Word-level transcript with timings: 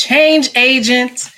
change 0.00 0.50
agent, 0.56 1.30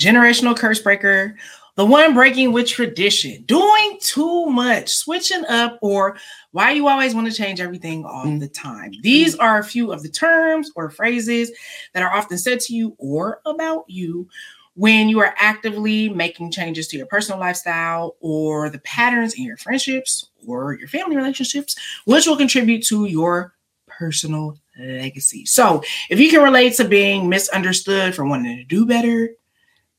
generational 0.00 0.56
curse 0.56 0.80
breaker, 0.80 1.36
the 1.76 1.86
one 1.86 2.12
breaking 2.12 2.52
with 2.52 2.66
tradition, 2.66 3.44
doing 3.44 3.98
too 4.00 4.46
much, 4.46 4.92
switching 4.92 5.44
up, 5.46 5.78
or 5.80 6.16
why 6.50 6.72
you 6.72 6.88
always 6.88 7.14
want 7.14 7.30
to 7.30 7.32
change 7.32 7.60
everything 7.60 8.04
all 8.04 8.24
mm. 8.24 8.40
the 8.40 8.48
time. 8.48 8.90
These 9.02 9.36
are 9.36 9.60
a 9.60 9.64
few 9.64 9.92
of 9.92 10.02
the 10.02 10.08
terms 10.08 10.72
or 10.74 10.90
phrases 10.90 11.52
that 11.94 12.02
are 12.02 12.12
often 12.12 12.36
said 12.36 12.58
to 12.60 12.74
you 12.74 12.96
or 12.98 13.40
about 13.46 13.84
you 13.86 14.28
when 14.74 15.08
you 15.08 15.20
are 15.20 15.34
actively 15.38 16.08
making 16.08 16.50
changes 16.50 16.88
to 16.88 16.96
your 16.96 17.06
personal 17.06 17.38
lifestyle 17.38 18.16
or 18.20 18.70
the 18.70 18.80
patterns 18.80 19.34
in 19.34 19.44
your 19.44 19.56
friendships 19.56 20.28
or 20.46 20.74
your 20.74 20.88
family 20.88 21.16
relationships, 21.16 21.76
which 22.06 22.26
will 22.26 22.36
contribute 22.36 22.84
to 22.84 23.04
your 23.04 23.54
personal 23.98 24.56
legacy. 24.78 25.44
So, 25.44 25.82
if 26.08 26.20
you 26.20 26.30
can 26.30 26.42
relate 26.42 26.74
to 26.74 26.84
being 26.86 27.28
misunderstood 27.28 28.14
for 28.14 28.24
wanting 28.24 28.56
to 28.58 28.64
do 28.64 28.86
better, 28.86 29.30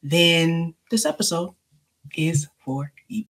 then 0.01 0.73
this 0.89 1.05
episode 1.05 1.53
is 2.15 2.47
for 2.63 2.91
you. 3.07 3.25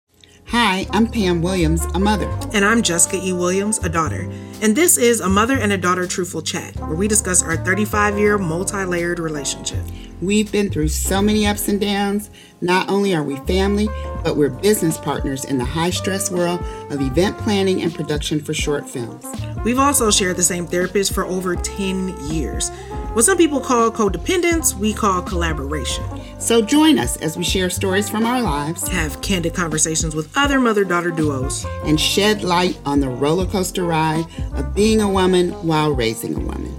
Hi, 0.48 0.88
I'm 0.92 1.06
Pam 1.06 1.42
Williams, 1.42 1.86
a 1.94 2.00
mother. 2.00 2.28
And 2.54 2.66
I'm 2.66 2.82
Jessica 2.82 3.20
E. 3.24 3.34
Williams, 3.34 3.78
a 3.84 3.90
daughter. 3.90 4.28
And 4.62 4.76
this 4.76 4.98
is 4.98 5.20
a 5.20 5.30
mother 5.30 5.58
and 5.60 5.72
a 5.72 5.78
daughter 5.78 6.08
truthful 6.08 6.42
chat 6.42 6.76
where 6.78 6.96
we 6.96 7.08
discuss 7.08 7.44
our 7.44 7.56
35 7.56 8.18
year 8.18 8.38
multi 8.38 8.84
layered 8.84 9.20
relationship. 9.20 9.84
We've 10.22 10.52
been 10.52 10.70
through 10.70 10.90
so 10.90 11.22
many 11.22 11.48
ups 11.48 11.70
and 11.70 11.80
downs. 11.80 12.30
Not 12.60 12.90
only 12.90 13.16
are 13.16 13.24
we 13.24 13.38
family, 13.38 13.88
but 14.22 14.36
we're 14.36 14.50
business 14.50 14.98
partners 14.98 15.46
in 15.46 15.58
the 15.58 15.64
high 15.64 15.92
stress 15.92 16.30
world 16.30 16.60
of 16.90 17.00
event 17.00 17.38
planning 17.38 17.82
and 17.82 17.96
production 17.96 18.42
for 18.42 18.54
short 18.54 18.90
films. 18.90 19.26
We've 19.64 19.80
also 19.80 20.12
shared 20.12 20.36
the 20.36 20.44
same 20.44 20.68
therapist 20.68 21.14
for 21.14 21.26
over 21.26 21.56
10 21.56 22.30
years. 22.30 22.70
What 23.14 23.24
some 23.26 23.38
people 23.38 23.62
call 23.62 23.90
codependence, 23.92 24.76
we 24.76 24.94
call 24.94 25.22
collaboration. 25.22 26.04
So 26.38 26.62
join 26.62 27.00
us 27.00 27.18
as 27.18 27.38
we 27.38 27.44
share 27.46 27.70
stories 27.70 28.10
from 28.10 28.26
our 28.26 28.42
lives, 28.42 28.88
have 28.90 29.22
candid 29.22 29.54
conversations 29.54 30.16
with 30.16 30.38
other 30.38 30.60
mother 30.60 30.84
daughter 30.84 31.12
duos, 31.12 31.66
and 31.86 32.00
shed 32.00 32.44
light 32.44 32.78
on 32.86 33.00
the 33.00 33.10
roller 33.10 33.46
coaster 33.46 33.86
ride 33.86 34.26
of 34.54 34.76
being 34.76 35.00
a 35.00 35.10
woman 35.10 35.52
while 35.66 35.92
raising 35.92 36.36
a 36.36 36.40
woman. 36.40 36.79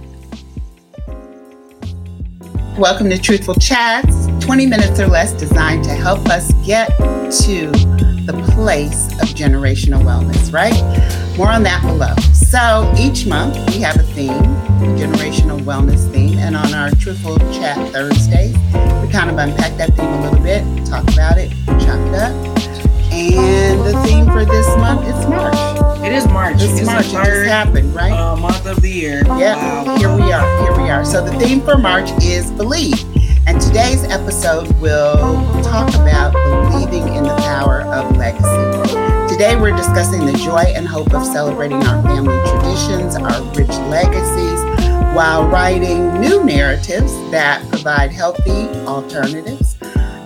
Welcome 2.81 3.11
to 3.11 3.17
Truthful 3.19 3.53
Chats, 3.53 4.25
20 4.43 4.65
minutes 4.65 4.99
or 4.99 5.05
less 5.05 5.33
designed 5.33 5.83
to 5.83 5.91
help 5.91 6.27
us 6.29 6.51
get 6.65 6.89
to 6.97 7.67
the 8.25 8.33
place 8.55 9.13
of 9.21 9.29
generational 9.35 10.01
wellness, 10.01 10.51
right? 10.51 10.73
More 11.37 11.51
on 11.51 11.61
that 11.61 11.83
below. 11.83 12.15
So 12.33 12.91
each 12.97 13.27
month 13.27 13.55
we 13.67 13.81
have 13.81 13.97
a 13.97 14.03
theme, 14.03 14.31
generational 14.97 15.59
wellness 15.61 16.11
theme, 16.11 16.39
and 16.39 16.55
on 16.55 16.73
our 16.73 16.89
Truthful 16.89 17.37
Chat 17.53 17.93
Thursdays, 17.93 18.55
we 18.55 19.11
kind 19.11 19.29
of 19.29 19.37
unpack 19.37 19.77
that 19.77 19.93
theme 19.95 20.11
a 20.13 20.21
little 20.23 20.43
bit, 20.43 20.63
talk 20.87 21.03
about 21.03 21.37
it, 21.37 21.51
chop 21.85 21.99
it 22.07 22.15
up. 22.15 22.60
And 23.11 23.79
the 23.81 24.01
theme 24.03 24.25
for 24.25 24.45
this 24.45 24.67
month 24.77 25.05
is 25.07 25.27
March. 25.27 26.01
It 26.01 26.13
is 26.13 26.25
March. 26.27 26.55
It's, 26.55 26.79
it's 26.79 26.85
March. 26.85 27.07
It 27.07 27.11
just 27.11 27.45
happened, 27.47 27.93
right? 27.93 28.11
Uh, 28.11 28.35
month 28.37 28.65
of 28.65 28.81
the 28.81 28.89
year. 28.89 29.23
Yeah. 29.25 29.83
Wow. 29.83 29.97
Here 29.97 30.15
we 30.15 30.31
are. 30.31 30.63
Here 30.63 30.83
we 30.83 30.89
are. 30.89 31.03
So 31.03 31.23
the 31.23 31.37
theme 31.37 31.61
for 31.61 31.77
March 31.77 32.09
is 32.23 32.49
believe. 32.51 33.03
And 33.47 33.59
today's 33.59 34.03
episode 34.05 34.71
will 34.79 35.17
talk 35.63 35.93
about 35.95 36.31
believing 36.71 37.13
in 37.13 37.23
the 37.23 37.35
power 37.37 37.81
of 37.81 38.15
legacy. 38.15 38.47
Today, 39.31 39.55
we're 39.55 39.75
discussing 39.75 40.25
the 40.25 40.33
joy 40.33 40.71
and 40.75 40.87
hope 40.87 41.13
of 41.13 41.25
celebrating 41.25 41.81
our 41.83 42.03
family 42.03 42.37
traditions, 42.49 43.15
our 43.15 43.41
rich 43.53 43.69
legacies, 43.89 44.61
while 45.15 45.47
writing 45.47 46.21
new 46.21 46.43
narratives 46.43 47.11
that 47.31 47.67
provide 47.69 48.11
healthy 48.11 48.67
alternatives, 48.85 49.70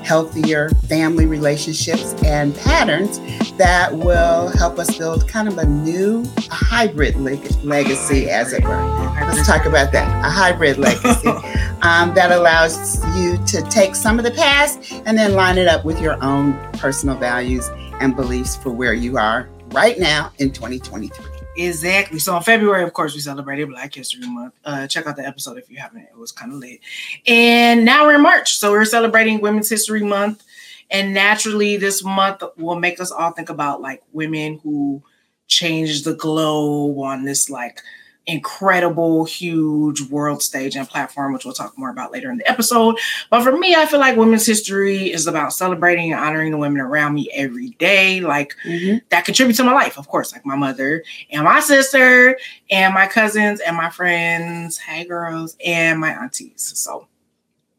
healthier 0.05 0.69
family 0.87 1.25
relationships, 1.25 2.13
and 2.23 2.55
patterns 2.57 3.19
that 3.57 3.93
will 3.93 4.49
help 4.49 4.77
us 4.77 4.95
build 4.97 5.27
kind 5.27 5.47
of 5.47 5.57
a 5.57 5.65
new, 5.65 6.23
a 6.37 6.53
hybrid 6.53 7.15
leg- 7.15 7.51
legacy, 7.63 8.29
as 8.29 8.53
it 8.53 8.63
were. 8.63 8.85
Let's 9.21 9.47
talk 9.47 9.65
about 9.65 9.91
that 9.93 10.25
a 10.25 10.29
hybrid 10.29 10.77
legacy 10.77 11.27
um, 11.81 12.13
that 12.13 12.31
allows 12.31 13.03
you 13.17 13.37
to 13.47 13.61
take 13.69 13.95
some 13.95 14.19
of 14.19 14.25
the 14.25 14.31
past 14.31 14.91
and 15.05 15.17
then 15.17 15.33
line 15.33 15.57
it 15.57 15.67
up 15.67 15.83
with 15.83 15.99
your 15.99 16.21
own 16.23 16.53
personal 16.73 17.15
values 17.15 17.69
and 17.99 18.15
beliefs 18.15 18.55
for 18.55 18.69
where 18.69 18.93
you 18.93 19.17
are 19.17 19.49
right 19.71 19.99
now 19.99 20.31
in 20.37 20.51
2023. 20.51 21.34
Exactly. 21.57 22.19
So 22.19 22.35
in 22.35 22.43
February, 22.43 22.83
of 22.83 22.93
course, 22.93 23.13
we 23.13 23.21
celebrated 23.21 23.69
Black 23.69 23.93
History 23.93 24.27
Month. 24.27 24.53
Uh, 24.63 24.87
check 24.87 25.07
out 25.07 25.15
the 25.15 25.25
episode 25.25 25.57
if 25.57 25.69
you 25.69 25.77
haven't. 25.77 26.01
It 26.01 26.17
was 26.17 26.31
kind 26.31 26.51
of 26.51 26.59
late. 26.59 26.81
And 27.27 27.85
now 27.85 28.05
we're 28.05 28.15
in 28.15 28.21
March, 28.21 28.57
so 28.57 28.71
we're 28.71 28.85
celebrating 28.85 29.39
Women's 29.41 29.69
History 29.69 30.03
Month. 30.03 30.43
And 30.91 31.13
naturally, 31.13 31.77
this 31.77 32.03
month 32.03 32.43
will 32.57 32.79
make 32.79 32.99
us 32.99 33.11
all 33.11 33.31
think 33.31 33.49
about 33.49 33.81
like 33.81 34.03
women 34.13 34.59
who 34.63 35.01
changed 35.47 36.05
the 36.05 36.13
globe 36.13 36.97
on 36.99 37.23
this 37.23 37.49
like 37.49 37.81
incredible, 38.27 39.25
huge 39.25 40.01
world 40.01 40.41
stage 40.41 40.75
and 40.75 40.89
platform, 40.89 41.33
which 41.33 41.45
we'll 41.45 41.53
talk 41.53 41.77
more 41.77 41.89
about 41.89 42.11
later 42.11 42.31
in 42.31 42.37
the 42.37 42.49
episode. 42.49 42.97
But 43.29 43.43
for 43.43 43.55
me, 43.55 43.75
I 43.75 43.85
feel 43.85 43.99
like 43.99 44.17
women's 44.17 44.45
history 44.45 45.11
is 45.11 45.27
about 45.27 45.53
celebrating 45.53 46.11
and 46.11 46.21
honoring 46.21 46.51
the 46.51 46.57
women 46.57 46.81
around 46.81 47.13
me 47.13 47.29
every 47.33 47.69
day, 47.71 48.21
like 48.21 48.55
mm-hmm. 48.63 48.97
that 49.09 49.25
contributes 49.25 49.57
to 49.57 49.63
my 49.63 49.73
life, 49.73 49.97
of 49.97 50.07
course, 50.07 50.33
like 50.33 50.45
my 50.45 50.55
mother 50.55 51.03
and 51.31 51.43
my 51.43 51.59
sister 51.59 52.37
and 52.69 52.93
my 52.93 53.07
cousins 53.07 53.59
and 53.59 53.77
my 53.77 53.89
friends, 53.89 54.77
hey 54.77 55.05
girls, 55.05 55.55
and 55.65 55.99
my 55.99 56.11
aunties. 56.11 56.73
So 56.75 57.07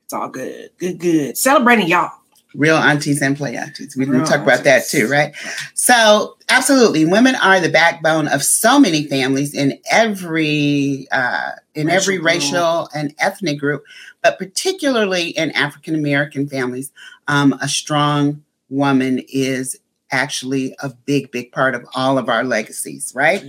it's 0.04 0.12
all 0.12 0.28
good, 0.28 0.70
good, 0.78 0.98
good. 0.98 1.36
Celebrating 1.36 1.88
y'all 1.88 2.12
real 2.56 2.76
aunties 2.76 3.22
and 3.22 3.36
play 3.36 3.56
aunties. 3.56 3.96
We 3.96 4.06
didn't 4.06 4.24
talk 4.24 4.40
about 4.40 4.64
that 4.64 4.88
too, 4.88 5.08
right? 5.08 5.34
So, 5.74 6.36
absolutely, 6.48 7.04
women 7.04 7.34
are 7.36 7.60
the 7.60 7.68
backbone 7.68 8.28
of 8.28 8.42
so 8.42 8.80
many 8.80 9.04
families 9.04 9.54
in 9.54 9.78
every 9.90 11.06
uh, 11.12 11.52
in 11.74 11.86
racial 11.86 12.00
every 12.00 12.18
racial 12.18 12.78
group. 12.82 12.90
and 12.94 13.14
ethnic 13.18 13.58
group, 13.58 13.84
but 14.22 14.38
particularly 14.38 15.28
in 15.28 15.50
African 15.52 15.94
American 15.94 16.48
families. 16.48 16.90
Um, 17.28 17.58
a 17.60 17.68
strong 17.68 18.44
woman 18.68 19.22
is 19.28 19.78
actually 20.10 20.74
a 20.82 20.90
big, 20.90 21.30
big 21.30 21.50
part 21.52 21.74
of 21.74 21.84
all 21.94 22.18
of 22.18 22.28
our 22.28 22.44
legacies, 22.44 23.12
right? 23.14 23.42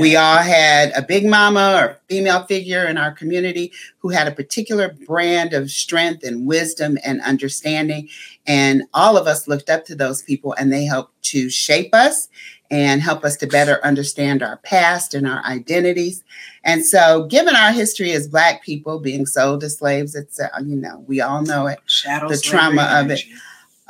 We 0.00 0.16
all 0.16 0.38
had 0.38 0.92
a 0.96 1.02
big 1.02 1.24
mama 1.24 1.80
or 1.80 2.00
female 2.08 2.44
figure 2.44 2.84
in 2.86 2.98
our 2.98 3.12
community 3.12 3.72
who 3.98 4.08
had 4.08 4.26
a 4.26 4.32
particular 4.32 4.96
brand 5.06 5.52
of 5.52 5.70
strength 5.70 6.24
and 6.24 6.46
wisdom 6.46 6.98
and 7.04 7.20
understanding. 7.22 8.08
And 8.46 8.84
all 8.92 9.16
of 9.16 9.26
us 9.26 9.46
looked 9.46 9.70
up 9.70 9.84
to 9.86 9.94
those 9.94 10.22
people 10.22 10.54
and 10.54 10.72
they 10.72 10.84
helped 10.84 11.22
to 11.24 11.48
shape 11.48 11.94
us 11.94 12.28
and 12.72 13.02
help 13.02 13.24
us 13.24 13.36
to 13.36 13.46
better 13.46 13.84
understand 13.84 14.42
our 14.42 14.56
past 14.58 15.14
and 15.14 15.26
our 15.26 15.44
identities. 15.44 16.22
And 16.62 16.86
so, 16.86 17.26
given 17.26 17.56
our 17.56 17.72
history 17.72 18.12
as 18.12 18.28
Black 18.28 18.62
people 18.62 19.00
being 19.00 19.26
sold 19.26 19.64
as 19.64 19.78
slaves, 19.78 20.14
it's, 20.14 20.38
uh, 20.38 20.48
you 20.64 20.76
know, 20.76 21.04
we 21.08 21.20
all 21.20 21.42
know 21.42 21.66
it, 21.66 21.80
Shadow 21.86 22.28
the 22.28 22.36
trauma 22.38 22.82
of 22.92 23.10
it 23.10 23.22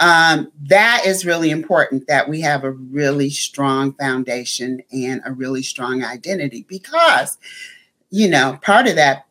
um, 0.01 0.51
that 0.63 1.03
is 1.07 1.27
really 1.27 1.51
important 1.51 2.07
that 2.09 2.29
we 2.29 2.41
have 2.41 2.65
a 2.65 2.73
really 2.73 3.29
strong 3.29 3.93
foundation 3.93 4.83
and 4.91 5.21
a 5.27 5.33
really 5.33 5.63
strong 5.63 6.03
identity 6.03 6.65
because, 6.69 7.37
you 8.09 8.29
know, 8.29 8.59
part 8.63 8.87
of 8.87 8.97
that 8.97 9.27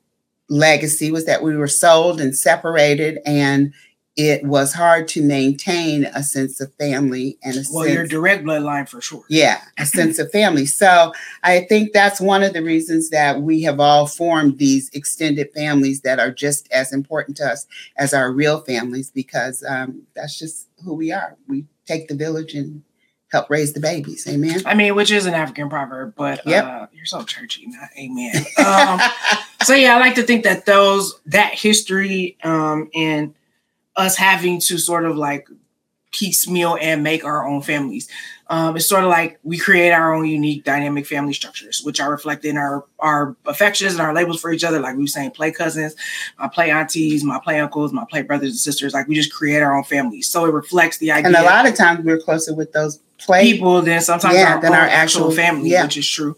legacy 0.48 1.12
was 1.12 1.26
that 1.26 1.42
we 1.42 1.56
were 1.58 1.68
sold 1.68 2.22
and 2.22 2.38
separated 2.38 3.20
and 3.26 3.74
it 4.16 4.44
was 4.44 4.74
hard 4.74 5.08
to 5.08 5.22
maintain 5.22 6.06
a 6.06 6.24
sense 6.24 6.60
of 6.60 6.74
family 6.76 7.38
and 7.44 7.56
a 7.56 7.64
well, 7.72 7.86
sense, 7.86 7.96
your 7.96 8.06
direct 8.06 8.44
bloodline 8.44 8.88
for 8.88 9.00
sure. 9.02 9.24
Yeah, 9.30 9.62
a 9.78 9.86
sense 9.86 10.20
of 10.20 10.32
family. 10.32 10.66
So 10.66 11.14
I 11.44 11.62
think 11.62 11.94
that's 11.94 12.20
one 12.20 12.44
of 12.44 12.54
the 12.54 12.62
reasons 12.62 13.12
that 13.12 13.42
we 13.42 13.62
have 13.64 13.80
all 13.80 14.08
formed 14.08 14.58
these 14.58 14.90
extended 14.90 15.52
families 15.54 16.02
that 16.02 16.20
are 16.20 16.32
just 16.32 16.70
as 16.72 16.92
important 16.92 17.38
to 17.38 17.46
us 17.46 17.66
as 17.98 18.14
our 18.14 18.32
real 18.32 18.60
families 18.62 19.10
because 19.10 19.64
um, 19.68 20.04
that's 20.16 20.38
just 20.38 20.68
who 20.84 20.94
we 20.94 21.12
are. 21.12 21.38
We 21.48 21.66
take 21.86 22.08
the 22.08 22.16
village 22.16 22.56
and 22.56 22.84
help 23.32 23.50
raise 23.50 23.74
the 23.74 23.80
babies. 23.80 24.28
Amen. 24.28 24.62
I 24.66 24.74
mean, 24.74 24.96
which 24.96 25.12
is 25.12 25.28
an 25.28 25.34
African 25.34 25.70
proverb, 25.70 26.14
but 26.16 26.46
yep. 26.46 26.66
uh, 26.66 26.88
you're 26.92 27.06
so 27.06 27.24
churchy, 27.24 27.68
not 27.68 27.90
amen. 27.98 28.36
Um, 28.66 29.00
so 29.64 29.76
yeah, 29.76 29.96
I 29.96 30.00
like 30.00 30.16
to 30.16 30.24
think 30.24 30.44
that 30.44 30.66
those 30.66 31.20
that 31.28 31.54
history 31.54 32.38
um, 32.44 32.90
and 32.94 33.34
us 34.00 34.16
having 34.16 34.60
to 34.62 34.78
sort 34.78 35.06
of 35.06 35.18
like 35.18 35.48
piecemeal 36.12 36.78
and 36.82 37.04
make 37.04 37.24
our 37.24 37.48
own 37.48 37.62
families. 37.62 38.10
Um, 38.48 38.76
it's 38.76 38.88
sort 38.88 39.04
of 39.04 39.12
like 39.12 39.40
we 39.44 39.60
create 39.60 39.92
our 39.92 40.12
own 40.12 40.26
unique 40.26 40.64
dynamic 40.64 41.06
family 41.06 41.34
structures, 41.34 41.82
which 41.84 42.00
are 42.00 42.10
reflected 42.10 42.50
in 42.50 42.58
our 42.58 42.84
our 42.98 43.36
affections 43.46 43.94
and 43.94 44.02
our 44.02 44.12
labels 44.12 44.42
for 44.42 44.52
each 44.52 44.64
other. 44.64 44.80
Like 44.80 44.96
we 44.96 45.04
were 45.04 45.08
saying, 45.08 45.32
play 45.32 45.52
cousins, 45.52 45.96
my 46.40 46.48
play 46.48 46.72
aunties, 46.72 47.24
my 47.24 47.40
play 47.44 47.60
uncles, 47.60 47.94
my 47.94 48.06
play 48.10 48.24
brothers 48.24 48.50
and 48.50 48.60
sisters. 48.60 48.94
Like 48.94 49.08
we 49.08 49.14
just 49.14 49.32
create 49.32 49.62
our 49.62 49.78
own 49.78 49.84
families. 49.84 50.28
So 50.28 50.46
it 50.46 50.54
reflects 50.54 50.98
the 50.98 51.12
idea. 51.12 51.28
And 51.28 51.36
a 51.36 51.44
lot 51.44 51.68
of 51.68 51.76
times 51.76 52.04
we're 52.04 52.20
closer 52.20 52.56
with 52.56 52.72
those 52.72 53.00
play 53.20 53.52
people 53.52 53.84
than 53.84 54.02
sometimes 54.02 54.36
yeah, 54.36 54.56
our, 54.56 54.62
than 54.62 54.74
our 54.74 54.88
actual 54.88 55.30
family, 55.30 55.70
yeah. 55.70 55.84
which 55.84 55.98
is 55.98 56.10
true. 56.10 56.36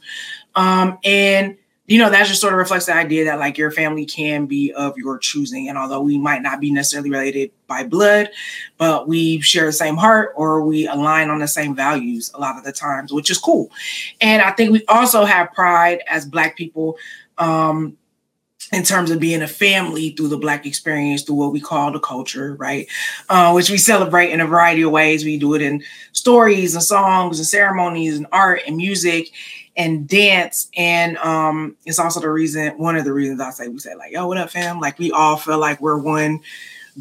Um, 0.55 0.97
and 1.05 1.57
you 1.91 1.97
know, 1.97 2.09
that 2.09 2.25
just 2.25 2.39
sort 2.39 2.53
of 2.53 2.57
reflects 2.57 2.85
the 2.85 2.95
idea 2.95 3.25
that 3.25 3.37
like 3.37 3.57
your 3.57 3.69
family 3.69 4.05
can 4.05 4.45
be 4.45 4.71
of 4.71 4.97
your 4.97 5.17
choosing. 5.17 5.67
And 5.67 5.77
although 5.77 5.99
we 5.99 6.17
might 6.17 6.41
not 6.41 6.61
be 6.61 6.71
necessarily 6.71 7.09
related 7.09 7.51
by 7.67 7.83
blood, 7.83 8.29
but 8.77 9.09
we 9.09 9.41
share 9.41 9.65
the 9.65 9.73
same 9.73 9.97
heart 9.97 10.31
or 10.37 10.61
we 10.61 10.87
align 10.87 11.29
on 11.29 11.39
the 11.39 11.49
same 11.49 11.75
values 11.75 12.31
a 12.33 12.39
lot 12.39 12.57
of 12.57 12.63
the 12.63 12.71
times, 12.71 13.11
which 13.11 13.29
is 13.29 13.37
cool. 13.37 13.69
And 14.21 14.41
I 14.41 14.51
think 14.51 14.71
we 14.71 14.85
also 14.85 15.25
have 15.25 15.51
pride 15.51 15.99
as 16.07 16.25
Black 16.25 16.55
people. 16.55 16.97
Um, 17.37 17.97
in 18.71 18.83
terms 18.83 19.11
of 19.11 19.19
being 19.19 19.41
a 19.41 19.47
family 19.47 20.11
through 20.11 20.29
the 20.29 20.37
black 20.37 20.65
experience 20.65 21.23
through 21.23 21.35
what 21.35 21.51
we 21.51 21.59
call 21.59 21.91
the 21.91 21.99
culture 21.99 22.55
right 22.55 22.87
uh, 23.29 23.51
which 23.51 23.69
we 23.69 23.77
celebrate 23.77 24.31
in 24.31 24.41
a 24.41 24.47
variety 24.47 24.81
of 24.81 24.91
ways 24.91 25.25
we 25.25 25.37
do 25.37 25.53
it 25.53 25.61
in 25.61 25.83
stories 26.11 26.73
and 26.73 26.83
songs 26.83 27.37
and 27.39 27.47
ceremonies 27.47 28.17
and 28.17 28.27
art 28.31 28.61
and 28.65 28.77
music 28.77 29.31
and 29.77 30.07
dance. 30.07 30.69
And 30.75 31.17
um, 31.17 31.75
it's 31.85 31.99
also 31.99 32.19
the 32.19 32.29
reason, 32.29 32.77
one 32.77 32.95
of 32.95 33.05
the 33.05 33.13
reasons 33.13 33.41
I 33.41 33.51
say 33.51 33.67
we 33.67 33.79
say 33.79 33.95
like, 33.95 34.11
yo, 34.11 34.27
what 34.27 34.37
up, 34.37 34.49
fam? 34.49 34.79
Like 34.79 34.99
we 34.99 35.11
all 35.11 35.37
feel 35.37 35.59
like 35.59 35.81
we're 35.81 35.97
one 35.97 36.41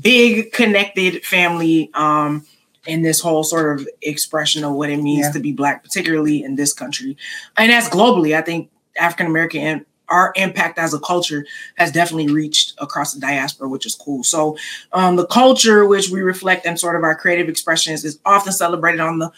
big 0.00 0.52
connected 0.52 1.25
family 1.25 1.90
um 1.94 2.46
in 2.87 3.02
this 3.02 3.20
whole 3.20 3.43
sort 3.43 3.81
of 3.81 3.88
expression 4.02 4.64
of 4.64 4.73
what 4.73 4.88
it 4.88 4.99
means 4.99 5.26
yeah. 5.26 5.32
to 5.32 5.40
be 5.40 5.52
black, 5.52 5.82
particularly 5.82 6.43
in 6.43 6.55
this 6.55 6.73
country. 6.73 7.16
And 7.56 7.70
that's 7.70 7.88
globally. 7.88 8.37
I 8.37 8.40
think 8.40 8.70
African 8.99 9.26
American 9.26 9.84
our 10.10 10.32
impact 10.36 10.78
as 10.78 10.92
a 10.92 11.00
culture 11.00 11.46
has 11.76 11.92
definitely 11.92 12.32
reached 12.32 12.74
across 12.78 13.14
the 13.14 13.20
diaspora, 13.20 13.68
which 13.68 13.86
is 13.86 13.94
cool. 13.94 14.22
So, 14.24 14.56
um, 14.92 15.16
the 15.16 15.26
culture 15.26 15.86
which 15.86 16.10
we 16.10 16.20
reflect 16.20 16.66
and 16.66 16.78
sort 16.78 16.96
of 16.96 17.02
our 17.02 17.14
creative 17.14 17.48
expressions 17.48 18.04
is 18.04 18.18
often 18.24 18.52
celebrated 18.52 19.00
on 19.00 19.18
the 19.18 19.32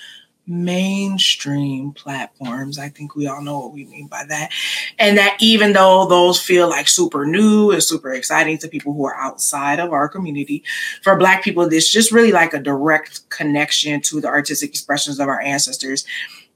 mainstream 0.47 1.93
platforms. 1.93 2.79
I 2.79 2.89
think 2.89 3.15
we 3.15 3.27
all 3.27 3.43
know 3.43 3.61
what 3.61 3.73
we 3.73 3.85
mean 3.85 4.09
by 4.09 4.25
that. 4.29 4.51
And 4.99 5.17
that 5.17 5.37
even 5.41 5.73
though 5.73 6.07
those 6.07 6.41
feel 6.41 6.69
like 6.69 6.89
super 6.89 7.25
new 7.25 7.71
and 7.71 7.83
super 7.83 8.13
exciting 8.13 8.59
to 8.59 8.69
people 8.69 8.93
who 8.93 9.05
are 9.07 9.17
outside 9.17 9.79
of 9.79 9.93
our 9.93 10.09
community, 10.09 10.65
for 11.03 11.17
Black 11.17 11.45
people, 11.45 11.69
this 11.69 11.91
just 11.91 12.11
really 12.11 12.33
like 12.33 12.55
a 12.55 12.59
direct 12.59 13.29
connection 13.31 14.01
to 14.03 14.21
the 14.21 14.29
artistic 14.29 14.71
expressions 14.71 15.21
of 15.21 15.29
our 15.29 15.41
ancestors 15.41 16.05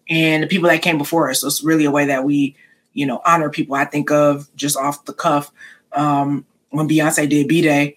and 0.08 0.42
the 0.42 0.48
people 0.48 0.68
that 0.68 0.82
came 0.82 0.98
before 0.98 1.30
us. 1.30 1.40
So 1.40 1.46
it's 1.46 1.62
really 1.62 1.84
a 1.84 1.90
way 1.90 2.06
that 2.06 2.24
we, 2.24 2.56
you 2.96 3.06
know, 3.06 3.20
honor 3.24 3.50
people. 3.50 3.76
I 3.76 3.84
think 3.84 4.10
of 4.10 4.48
just 4.56 4.76
off 4.76 5.04
the 5.04 5.12
cuff 5.12 5.52
um, 5.92 6.44
when 6.70 6.88
Beyonce 6.88 7.28
did 7.28 7.46
B 7.46 7.62
Day 7.62 7.96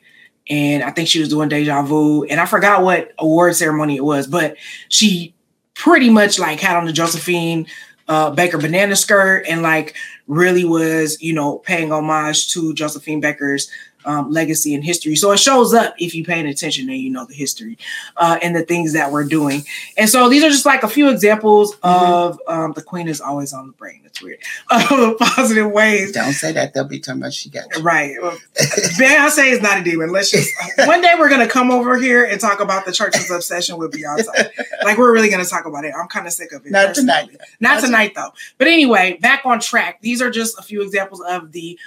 and 0.49 0.83
I 0.83 0.89
think 0.91 1.07
she 1.07 1.19
was 1.19 1.29
doing 1.29 1.47
Deja 1.47 1.81
Vu, 1.83 2.23
and 2.23 2.39
I 2.39 2.45
forgot 2.45 2.83
what 2.83 3.13
award 3.19 3.55
ceremony 3.55 3.97
it 3.97 4.03
was, 4.03 4.25
but 4.25 4.57
she 4.89 5.33
pretty 5.75 6.09
much 6.09 6.39
like 6.39 6.59
had 6.59 6.75
on 6.75 6.85
the 6.85 6.91
Josephine 6.91 7.67
uh, 8.07 8.31
Baker 8.31 8.57
banana 8.57 8.95
skirt 8.95 9.45
and 9.47 9.61
like 9.61 9.95
really 10.27 10.65
was, 10.65 11.21
you 11.21 11.33
know, 11.33 11.59
paying 11.59 11.91
homage 11.91 12.51
to 12.53 12.73
Josephine 12.73 13.21
Baker's 13.21 13.69
um, 14.05 14.31
legacy 14.31 14.73
and 14.73 14.83
history. 14.83 15.15
So 15.15 15.31
it 15.31 15.39
shows 15.39 15.73
up 15.73 15.93
if 15.97 16.15
you're 16.15 16.25
paying 16.25 16.47
attention 16.47 16.89
and 16.89 16.97
you 16.97 17.09
know 17.09 17.25
the 17.25 17.33
history 17.33 17.77
uh, 18.17 18.39
and 18.41 18.55
the 18.55 18.63
things 18.63 18.93
that 18.93 19.11
we're 19.11 19.25
doing. 19.25 19.63
And 19.97 20.09
so 20.09 20.29
these 20.29 20.43
are 20.43 20.49
just 20.49 20.65
like 20.65 20.83
a 20.83 20.87
few 20.87 21.09
examples 21.09 21.75
mm-hmm. 21.77 22.11
of 22.11 22.39
um, 22.47 22.73
the 22.73 22.81
queen 22.81 23.07
is 23.07 23.21
always 23.21 23.53
on 23.53 23.67
the 23.67 23.73
brain. 23.73 24.01
That's 24.03 24.21
weird. 24.21 24.39
Of 24.89 25.17
positive 25.17 25.71
ways. 25.71 26.13
Don't 26.13 26.33
say 26.33 26.51
that. 26.53 26.73
They'll 26.73 26.83
be 26.83 26.99
talking 26.99 27.21
about 27.21 27.33
she 27.33 27.49
got 27.49 27.65
you. 27.75 27.83
right. 27.83 28.15
Beyonce 28.99 29.51
is 29.51 29.61
not 29.61 29.79
a 29.79 29.83
demon. 29.83 30.11
Let's 30.11 30.31
just 30.31 30.51
one 30.85 31.01
day 31.01 31.13
we're 31.17 31.29
gonna 31.29 31.47
come 31.47 31.69
over 31.69 31.97
here 31.97 32.25
and 32.25 32.39
talk 32.39 32.59
about 32.59 32.85
the 32.85 32.91
church's 32.91 33.29
obsession 33.29 33.77
with 33.77 33.91
Beyonce. 33.91 34.49
like 34.83 34.97
we're 34.97 35.13
really 35.13 35.29
gonna 35.29 35.45
talk 35.45 35.65
about 35.65 35.85
it. 35.85 35.93
I'm 35.97 36.07
kind 36.07 36.25
of 36.25 36.33
sick 36.33 36.51
of 36.53 36.65
it. 36.65 36.71
Not 36.71 36.87
personally. 36.87 37.27
tonight. 37.27 37.41
Not 37.59 37.83
tonight 37.83 38.13
though. 38.15 38.31
But 38.57 38.67
anyway, 38.67 39.17
back 39.21 39.45
on 39.45 39.59
track. 39.59 40.01
These 40.01 40.21
are 40.21 40.31
just 40.31 40.57
a 40.57 40.63
few 40.63 40.81
examples 40.81 41.21
of 41.21 41.51
the 41.51 41.77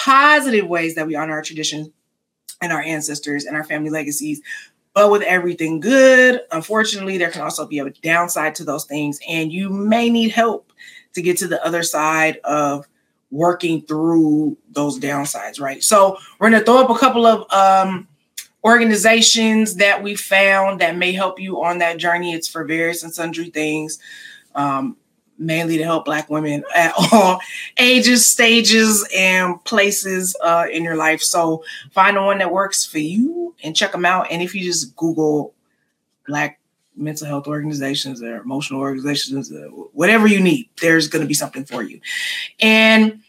positive 0.00 0.66
ways 0.66 0.94
that 0.94 1.06
we 1.06 1.14
honor 1.14 1.34
our 1.34 1.42
tradition 1.42 1.92
and 2.62 2.72
our 2.72 2.80
ancestors 2.80 3.44
and 3.44 3.56
our 3.56 3.64
family 3.64 3.90
legacies. 3.90 4.40
But 4.94 5.10
with 5.10 5.22
everything 5.22 5.78
good, 5.80 6.40
unfortunately, 6.50 7.18
there 7.18 7.30
can 7.30 7.42
also 7.42 7.66
be 7.66 7.78
a 7.78 7.90
downside 7.90 8.54
to 8.56 8.64
those 8.64 8.84
things. 8.84 9.20
And 9.28 9.52
you 9.52 9.68
may 9.68 10.10
need 10.10 10.30
help 10.30 10.72
to 11.14 11.22
get 11.22 11.36
to 11.38 11.46
the 11.46 11.64
other 11.64 11.82
side 11.82 12.38
of 12.44 12.86
working 13.30 13.82
through 13.82 14.56
those 14.72 14.98
downsides, 14.98 15.60
right? 15.60 15.82
So 15.84 16.16
we're 16.38 16.50
going 16.50 16.60
to 16.60 16.66
throw 16.66 16.78
up 16.78 16.90
a 16.90 16.98
couple 16.98 17.26
of 17.26 17.50
um, 17.52 18.08
organizations 18.64 19.76
that 19.76 20.02
we 20.02 20.16
found 20.16 20.80
that 20.80 20.96
may 20.96 21.12
help 21.12 21.38
you 21.38 21.62
on 21.62 21.78
that 21.78 21.98
journey. 21.98 22.32
It's 22.32 22.48
for 22.48 22.64
various 22.64 23.02
and 23.02 23.14
sundry 23.14 23.50
things. 23.50 23.98
Um, 24.54 24.96
mainly 25.40 25.78
to 25.78 25.84
help 25.84 26.04
Black 26.04 26.30
women 26.30 26.62
at 26.74 26.92
all 27.12 27.40
ages, 27.78 28.30
stages, 28.30 29.06
and 29.16 29.62
places 29.64 30.36
uh, 30.42 30.66
in 30.70 30.84
your 30.84 30.96
life. 30.96 31.22
So 31.22 31.64
find 31.92 32.16
the 32.16 32.22
one 32.22 32.38
that 32.38 32.52
works 32.52 32.84
for 32.84 32.98
you 32.98 33.54
and 33.64 33.74
check 33.74 33.92
them 33.92 34.04
out. 34.04 34.28
And 34.30 34.42
if 34.42 34.54
you 34.54 34.62
just 34.62 34.94
Google 34.94 35.54
Black 36.28 36.60
mental 36.96 37.26
health 37.26 37.46
organizations 37.46 38.22
or 38.22 38.36
emotional 38.36 38.80
organizations, 38.80 39.50
whatever 39.92 40.26
you 40.26 40.40
need, 40.40 40.68
there's 40.80 41.08
going 41.08 41.22
to 41.22 41.28
be 41.28 41.34
something 41.34 41.64
for 41.64 41.82
you. 41.82 42.00
And 42.60 43.20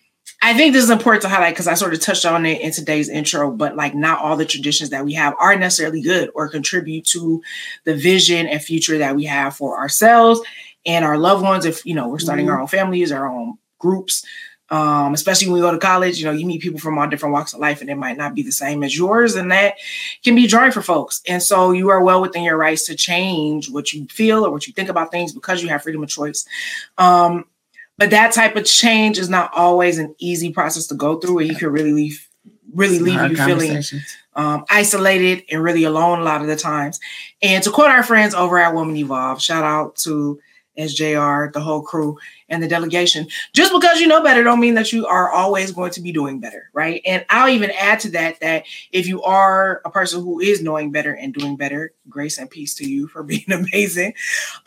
I 0.43 0.55
think 0.55 0.73
this 0.73 0.83
is 0.83 0.89
important 0.89 1.21
to 1.21 1.29
highlight 1.29 1.53
because 1.53 1.67
I 1.67 1.75
sort 1.75 1.93
of 1.93 1.99
touched 1.99 2.25
on 2.25 2.45
it 2.47 2.61
in 2.61 2.71
today's 2.71 3.09
intro, 3.09 3.51
but 3.51 3.75
like 3.75 3.93
not 3.93 4.19
all 4.19 4.35
the 4.35 4.45
traditions 4.45 4.89
that 4.89 5.05
we 5.05 5.13
have 5.13 5.35
are 5.39 5.55
necessarily 5.55 6.01
good 6.01 6.31
or 6.33 6.49
contribute 6.49 7.05
to 7.07 7.43
the 7.83 7.95
vision 7.95 8.47
and 8.47 8.61
future 8.61 8.97
that 8.97 9.15
we 9.15 9.25
have 9.25 9.55
for 9.55 9.77
ourselves 9.77 10.41
and 10.85 11.05
our 11.05 11.17
loved 11.17 11.43
ones 11.43 11.65
if 11.65 11.85
you 11.85 11.93
know 11.93 12.07
we're 12.07 12.19
starting 12.19 12.45
mm-hmm. 12.45 12.53
our 12.53 12.61
own 12.61 12.67
families 12.67 13.11
our 13.11 13.27
own 13.27 13.57
groups 13.79 14.25
um, 14.69 15.13
especially 15.13 15.47
when 15.47 15.55
we 15.55 15.61
go 15.61 15.71
to 15.71 15.77
college 15.77 16.17
you 16.17 16.25
know 16.25 16.31
you 16.31 16.45
meet 16.45 16.61
people 16.61 16.79
from 16.79 16.97
all 16.97 17.07
different 17.07 17.33
walks 17.33 17.53
of 17.53 17.59
life 17.59 17.81
and 17.81 17.89
it 17.89 17.95
might 17.95 18.17
not 18.17 18.33
be 18.33 18.41
the 18.41 18.51
same 18.51 18.83
as 18.83 18.97
yours 18.97 19.35
and 19.35 19.51
that 19.51 19.75
can 20.23 20.35
be 20.35 20.47
jarring 20.47 20.71
for 20.71 20.81
folks 20.81 21.21
and 21.27 21.43
so 21.43 21.71
you 21.71 21.89
are 21.89 22.01
well 22.01 22.21
within 22.21 22.43
your 22.43 22.57
rights 22.57 22.85
to 22.85 22.95
change 22.95 23.69
what 23.69 23.91
you 23.91 24.05
feel 24.07 24.45
or 24.45 24.51
what 24.51 24.67
you 24.67 24.73
think 24.73 24.89
about 24.89 25.11
things 25.11 25.33
because 25.33 25.61
you 25.61 25.69
have 25.69 25.83
freedom 25.83 26.03
of 26.03 26.09
choice 26.09 26.45
um, 26.97 27.45
but 27.97 28.09
that 28.09 28.31
type 28.33 28.55
of 28.55 28.65
change 28.65 29.19
is 29.19 29.29
not 29.29 29.51
always 29.53 29.97
an 29.97 30.15
easy 30.19 30.51
process 30.51 30.87
to 30.87 30.95
go 30.95 31.19
through 31.19 31.39
and 31.39 31.49
you 31.49 31.55
can 31.55 31.69
really 31.69 31.91
leave 31.91 32.27
really 32.73 32.99
leave 32.99 33.29
you 33.29 33.35
feeling 33.35 33.83
um, 34.35 34.65
isolated 34.69 35.43
and 35.49 35.63
really 35.63 35.83
alone 35.83 36.19
a 36.19 36.23
lot 36.23 36.41
of 36.41 36.47
the 36.47 36.55
times. 36.55 36.99
And 37.41 37.63
to 37.63 37.71
quote 37.71 37.89
our 37.89 38.03
friends 38.03 38.33
over 38.33 38.57
at 38.57 38.73
Woman 38.73 38.95
Evolve, 38.95 39.41
shout 39.41 39.63
out 39.63 39.95
to 39.97 40.39
SJR, 40.77 41.51
the 41.53 41.59
whole 41.59 41.81
crew, 41.81 42.18
and 42.50 42.62
the 42.62 42.68
delegation. 42.68 43.27
Just 43.53 43.73
because 43.73 44.00
you 44.00 44.07
know 44.07 44.23
better 44.23 44.44
don't 44.44 44.59
mean 44.59 44.75
that 44.75 44.91
you 44.91 45.06
are 45.06 45.31
always 45.31 45.71
going 45.71 45.91
to 45.91 46.01
be 46.01 46.12
doing 46.12 46.39
better, 46.39 46.69
right? 46.73 47.01
And 47.06 47.25
I'll 47.29 47.50
even 47.50 47.71
add 47.71 48.00
to 48.01 48.12
that 48.12 48.39
that 48.39 48.65
if 48.91 49.07
you 49.07 49.21
are 49.23 49.81
a 49.85 49.89
person 49.89 50.23
who 50.23 50.39
is 50.39 50.62
knowing 50.62 50.91
better 50.91 51.13
and 51.13 51.33
doing 51.33 51.56
better, 51.56 51.93
grace 52.10 52.38
and 52.38 52.50
peace 52.50 52.75
to 52.75 52.89
you 52.89 53.07
for 53.07 53.24
being 53.31 53.51
amazing. 53.51 54.13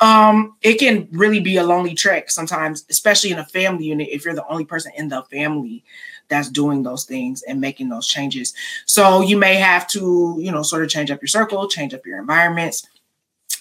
Um, 0.00 0.56
it 0.62 0.74
can 0.74 1.08
really 1.12 1.40
be 1.40 1.56
a 1.56 1.64
lonely 1.64 1.94
trek 1.94 2.30
sometimes, 2.30 2.84
especially 2.90 3.30
in 3.30 3.38
a 3.38 3.44
family 3.44 3.86
unit 3.86 4.08
if 4.10 4.24
you're 4.24 4.34
the 4.34 4.46
only 4.48 4.64
person 4.64 4.92
in 4.96 5.08
the 5.08 5.22
family 5.24 5.84
that's 6.28 6.48
doing 6.48 6.82
those 6.82 7.04
things 7.04 7.42
and 7.42 7.60
making 7.60 7.90
those 7.90 8.06
changes. 8.06 8.54
So 8.86 9.20
you 9.20 9.36
may 9.36 9.56
have 9.56 9.86
to, 9.88 10.36
you 10.38 10.50
know, 10.50 10.62
sort 10.62 10.82
of 10.82 10.88
change 10.88 11.10
up 11.10 11.20
your 11.20 11.28
circle, 11.28 11.68
change 11.68 11.92
up 11.92 12.06
your 12.06 12.18
environments 12.18 12.88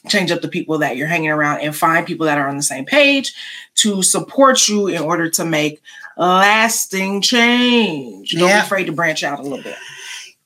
change 0.08 0.32
up 0.32 0.42
the 0.42 0.48
people 0.48 0.78
that 0.80 0.98
you're 0.98 1.08
hanging 1.08 1.30
around 1.30 1.62
and 1.62 1.76
find 1.76 2.06
people 2.06 2.26
that 2.26 2.38
are 2.38 2.48
on 2.48 2.58
the 2.58 2.64
same 2.64 2.86
page 2.86 3.34
to 3.76 4.02
support 4.02 4.68
you 4.68 4.88
in 4.88 5.02
order 5.02 5.30
to 5.30 5.46
make 5.46 5.82
lasting 6.18 7.22
change. 7.22 8.32
Don't 8.32 8.50
be 8.50 8.54
afraid 8.54 8.86
to 8.86 8.92
branch 8.92 9.24
out 9.24 9.40
a 9.40 9.44
little 9.44 9.62
bit. 9.62 9.78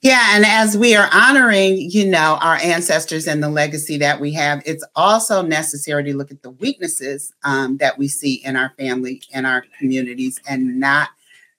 Yeah, 0.02 0.36
and 0.36 0.46
as 0.46 0.78
we 0.78 0.96
are 0.96 1.10
honoring, 1.12 1.90
you 1.90 2.06
know, 2.06 2.38
our 2.40 2.58
ancestors 2.58 3.28
and 3.28 3.42
the 3.42 3.50
legacy 3.50 3.98
that 3.98 4.20
we 4.20 4.32
have, 4.34 4.62
it's 4.64 4.86
also 4.96 5.42
necessary 5.42 6.04
to 6.04 6.16
look 6.16 6.30
at 6.30 6.44
the 6.44 6.52
weaknesses 6.52 7.34
um, 7.44 7.78
that 7.78 7.98
we 7.98 8.08
see 8.08 8.36
in 8.36 8.56
our 8.56 8.74
family 8.78 9.24
and 9.34 9.48
our 9.48 9.66
communities 9.80 10.40
and 10.48 10.80
not 10.80 11.10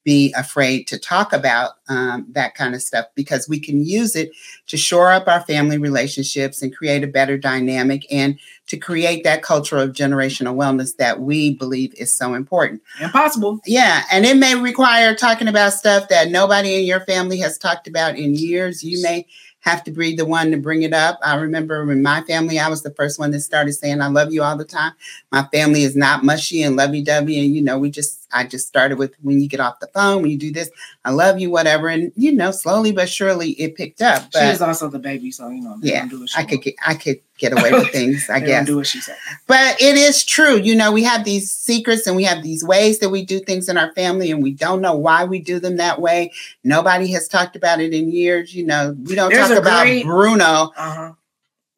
be 0.04 0.32
afraid 0.34 0.86
to 0.86 0.98
talk 0.98 1.32
about 1.32 1.77
um, 1.88 2.26
that 2.30 2.54
kind 2.54 2.74
of 2.74 2.82
stuff 2.82 3.06
because 3.14 3.48
we 3.48 3.58
can 3.58 3.84
use 3.84 4.14
it 4.14 4.30
to 4.66 4.76
shore 4.76 5.10
up 5.10 5.26
our 5.26 5.40
family 5.42 5.78
relationships 5.78 6.62
and 6.62 6.74
create 6.74 7.02
a 7.02 7.08
better 7.08 7.38
dynamic 7.38 8.06
and 8.10 8.38
to 8.66 8.76
create 8.76 9.24
that 9.24 9.42
culture 9.42 9.78
of 9.78 9.92
generational 9.92 10.54
wellness 10.54 10.96
that 10.96 11.20
we 11.20 11.54
believe 11.54 11.94
is 11.94 12.14
so 12.14 12.34
important. 12.34 12.82
Impossible. 13.00 13.60
Yeah. 13.66 14.02
And 14.12 14.26
it 14.26 14.36
may 14.36 14.54
require 14.54 15.14
talking 15.14 15.48
about 15.48 15.72
stuff 15.72 16.08
that 16.08 16.30
nobody 16.30 16.78
in 16.78 16.84
your 16.84 17.00
family 17.00 17.38
has 17.38 17.56
talked 17.56 17.88
about 17.88 18.16
in 18.16 18.34
years. 18.34 18.84
You 18.84 19.02
may 19.02 19.26
have 19.60 19.84
to 19.84 19.90
be 19.90 20.16
the 20.16 20.24
one 20.24 20.50
to 20.50 20.56
bring 20.56 20.82
it 20.82 20.92
up. 20.92 21.18
I 21.22 21.34
remember 21.34 21.90
in 21.90 22.02
my 22.02 22.22
family, 22.22 22.58
I 22.58 22.68
was 22.68 22.82
the 22.82 22.94
first 22.94 23.18
one 23.18 23.32
that 23.32 23.40
started 23.40 23.72
saying, 23.72 24.00
I 24.00 24.06
love 24.06 24.32
you 24.32 24.42
all 24.42 24.56
the 24.56 24.64
time. 24.64 24.92
My 25.30 25.42
family 25.52 25.82
is 25.82 25.94
not 25.94 26.24
mushy 26.24 26.62
and 26.62 26.76
lovey 26.76 27.02
dovey. 27.02 27.44
And, 27.44 27.54
you 27.54 27.62
know, 27.62 27.78
we 27.78 27.90
just, 27.90 28.26
I 28.32 28.44
just 28.44 28.66
started 28.66 28.98
with 28.98 29.14
when 29.20 29.40
you 29.40 29.48
get 29.48 29.60
off 29.60 29.80
the 29.80 29.88
phone, 29.88 30.22
when 30.22 30.30
you 30.30 30.38
do 30.38 30.52
this, 30.52 30.70
I 31.04 31.10
love 31.10 31.38
you, 31.38 31.50
whatever. 31.50 31.77
Whatever. 31.80 31.88
And 31.88 32.12
you 32.16 32.32
know, 32.32 32.50
slowly 32.50 32.92
but 32.92 33.08
surely 33.08 33.50
it 33.52 33.74
picked 33.74 34.02
up. 34.02 34.30
But 34.32 34.40
she 34.40 34.46
is 34.46 34.62
also 34.62 34.88
the 34.88 34.98
baby, 34.98 35.30
so 35.30 35.48
you 35.48 35.60
know, 35.60 35.76
yeah, 35.80 36.08
I 36.36 36.44
could 36.44 36.62
get 36.62 36.74
I 36.84 36.94
could 36.94 37.20
get 37.38 37.52
away 37.52 37.72
with 37.72 37.88
things, 37.92 38.28
I 38.28 38.40
guess. 38.40 38.66
do 38.66 38.76
what 38.76 38.86
she 38.86 39.00
said. 39.00 39.16
But 39.46 39.80
it 39.80 39.96
is 39.96 40.24
true. 40.24 40.56
You 40.56 40.74
know, 40.74 40.92
we 40.92 41.04
have 41.04 41.24
these 41.24 41.50
secrets 41.50 42.06
and 42.06 42.16
we 42.16 42.24
have 42.24 42.42
these 42.42 42.64
ways 42.64 42.98
that 42.98 43.10
we 43.10 43.24
do 43.24 43.40
things 43.40 43.68
in 43.68 43.76
our 43.76 43.92
family, 43.94 44.30
and 44.30 44.42
we 44.42 44.52
don't 44.52 44.80
know 44.80 44.94
why 44.94 45.24
we 45.24 45.38
do 45.38 45.58
them 45.60 45.76
that 45.76 46.00
way. 46.00 46.32
Nobody 46.64 47.10
has 47.12 47.28
talked 47.28 47.56
about 47.56 47.80
it 47.80 47.94
in 47.94 48.10
years. 48.10 48.54
You 48.54 48.66
know, 48.66 48.96
we 49.04 49.14
don't 49.14 49.32
There's 49.32 49.48
talk 49.48 49.58
about 49.58 49.82
great, 49.82 50.04
Bruno. 50.04 50.72
Uh-huh. 50.76 51.12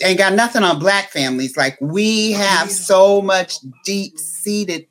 Ain't 0.02 0.18
got 0.18 0.32
nothing 0.32 0.62
on 0.62 0.78
black 0.78 1.10
families. 1.10 1.58
Like 1.58 1.76
we 1.78 2.32
have 2.32 2.70
so 2.70 3.20
much 3.20 3.56
deep 3.84 4.18
seated, 4.18 4.86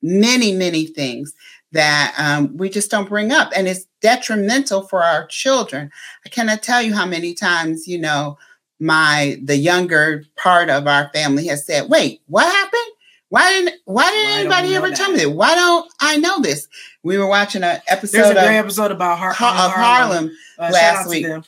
many, 0.00 0.52
many 0.52 0.86
things 0.86 1.34
that 1.72 2.14
um, 2.18 2.56
we 2.56 2.68
just 2.68 2.90
don't 2.90 3.08
bring 3.08 3.32
up. 3.32 3.50
And 3.54 3.68
it's 3.68 3.86
detrimental 4.00 4.82
for 4.82 5.02
our 5.02 5.26
children. 5.26 5.90
I 6.24 6.28
cannot 6.28 6.62
tell 6.62 6.82
you 6.82 6.94
how 6.94 7.06
many 7.06 7.34
times, 7.34 7.86
you 7.86 7.98
know, 7.98 8.38
my 8.80 9.38
the 9.42 9.56
younger 9.56 10.24
part 10.36 10.70
of 10.70 10.86
our 10.86 11.10
family 11.12 11.46
has 11.48 11.66
said, 11.66 11.90
wait, 11.90 12.22
what 12.26 12.44
happened? 12.44 12.94
Why 13.30 13.50
didn't 13.50 13.74
why 13.84 14.10
didn't 14.10 14.48
well, 14.48 14.58
anybody 14.58 14.74
ever 14.76 14.88
that. 14.88 14.96
tell 14.96 15.10
me 15.10 15.18
that? 15.18 15.30
Why 15.30 15.54
don't 15.54 15.92
I 16.00 16.16
know 16.16 16.40
this? 16.40 16.66
We 17.02 17.18
were 17.18 17.26
watching 17.26 17.62
an 17.62 17.80
episode 17.88 18.18
There's 18.18 18.30
a 18.30 18.34
great 18.34 18.58
of, 18.58 18.64
episode 18.64 18.90
about 18.90 19.18
Har- 19.18 19.30
of 19.30 19.36
Harlem, 19.36 19.72
Harlem 19.72 20.30
uh, 20.58 20.70
last 20.72 21.08
week. 21.08 21.26
Uh, 21.26 21.42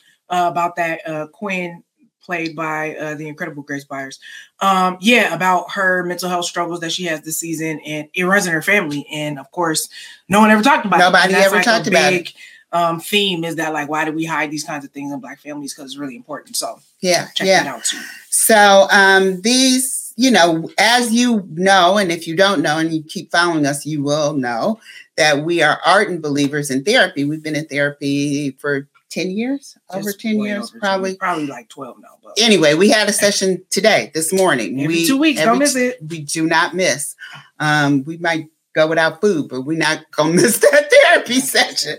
about 0.49 0.75
that 0.77 1.01
uh, 1.07 1.27
Quinn 1.27 1.83
played 2.31 2.55
by 2.55 2.95
uh, 2.95 3.13
the 3.15 3.27
incredible 3.27 3.61
Grace 3.61 3.83
Byers. 3.83 4.17
Um, 4.61 4.97
yeah, 5.01 5.33
about 5.33 5.71
her 5.71 6.01
mental 6.03 6.29
health 6.29 6.45
struggles 6.45 6.79
that 6.79 6.93
she 6.93 7.03
has 7.03 7.21
this 7.23 7.37
season, 7.37 7.81
and 7.85 8.07
it 8.13 8.23
runs 8.23 8.47
in 8.47 8.53
her 8.53 8.61
family. 8.61 9.05
And 9.11 9.37
of 9.37 9.51
course, 9.51 9.89
no 10.29 10.39
one 10.39 10.49
ever 10.49 10.63
talked 10.63 10.85
about 10.85 10.99
Nobody 10.99 11.33
it. 11.33 11.35
Nobody 11.35 11.45
ever 11.45 11.55
like 11.57 11.65
talked 11.65 11.87
about 11.87 12.11
big, 12.11 12.27
it. 12.27 12.33
Um, 12.71 13.01
theme 13.01 13.43
is 13.43 13.57
that 13.57 13.73
like 13.73 13.89
why 13.89 14.05
do 14.05 14.13
we 14.13 14.23
hide 14.23 14.49
these 14.49 14.63
kinds 14.63 14.85
of 14.85 14.91
things 14.91 15.11
in 15.11 15.19
black 15.19 15.41
families 15.41 15.73
because 15.73 15.91
it's 15.91 15.99
really 15.99 16.15
important 16.15 16.55
so 16.55 16.79
yeah 17.01 17.27
check 17.35 17.45
yeah. 17.45 17.63
it 17.63 17.67
out 17.67 17.83
too 17.83 17.99
so 18.29 18.87
um 18.93 19.41
these 19.41 20.13
you 20.15 20.31
know 20.31 20.69
as 20.77 21.11
you 21.11 21.45
know 21.51 21.97
and 21.97 22.13
if 22.13 22.29
you 22.29 22.33
don't 22.33 22.61
know 22.61 22.77
and 22.77 22.93
you 22.93 23.03
keep 23.03 23.29
following 23.29 23.65
us 23.65 23.85
you 23.85 24.01
will 24.01 24.31
know 24.31 24.79
that 25.17 25.43
we 25.43 25.61
are 25.61 25.81
ardent 25.85 26.21
believers 26.21 26.71
in 26.71 26.81
therapy 26.85 27.25
we've 27.25 27.43
been 27.43 27.57
in 27.57 27.67
therapy 27.67 28.51
for 28.51 28.87
10 29.11 29.31
years? 29.31 29.77
Over 29.93 30.11
10 30.11 30.39
years 30.39 30.69
over 30.69 30.79
probably. 30.79 31.09
10, 31.11 31.17
probably 31.17 31.47
like 31.47 31.69
12 31.69 31.97
now 31.99 32.17
but 32.23 32.33
anyway 32.39 32.73
we 32.73 32.89
had 32.89 33.07
a 33.09 33.13
session 33.13 33.63
today 33.69 34.11
this 34.13 34.33
morning. 34.33 34.81
Every 34.81 34.95
we 34.95 35.07
two 35.07 35.17
weeks 35.17 35.41
don't 35.41 35.59
miss 35.59 35.75
it. 35.75 35.99
we 36.09 36.21
do 36.21 36.47
not 36.47 36.73
miss. 36.73 37.15
Um 37.59 38.03
we 38.05 38.17
might 38.17 38.47
go 38.73 38.87
without 38.87 39.21
food 39.21 39.49
but 39.49 39.61
we're 39.61 39.77
not 39.77 40.09
gonna 40.11 40.33
miss 40.41 40.57
that 40.59 40.89
therapy 40.89 41.39
session. 41.39 41.97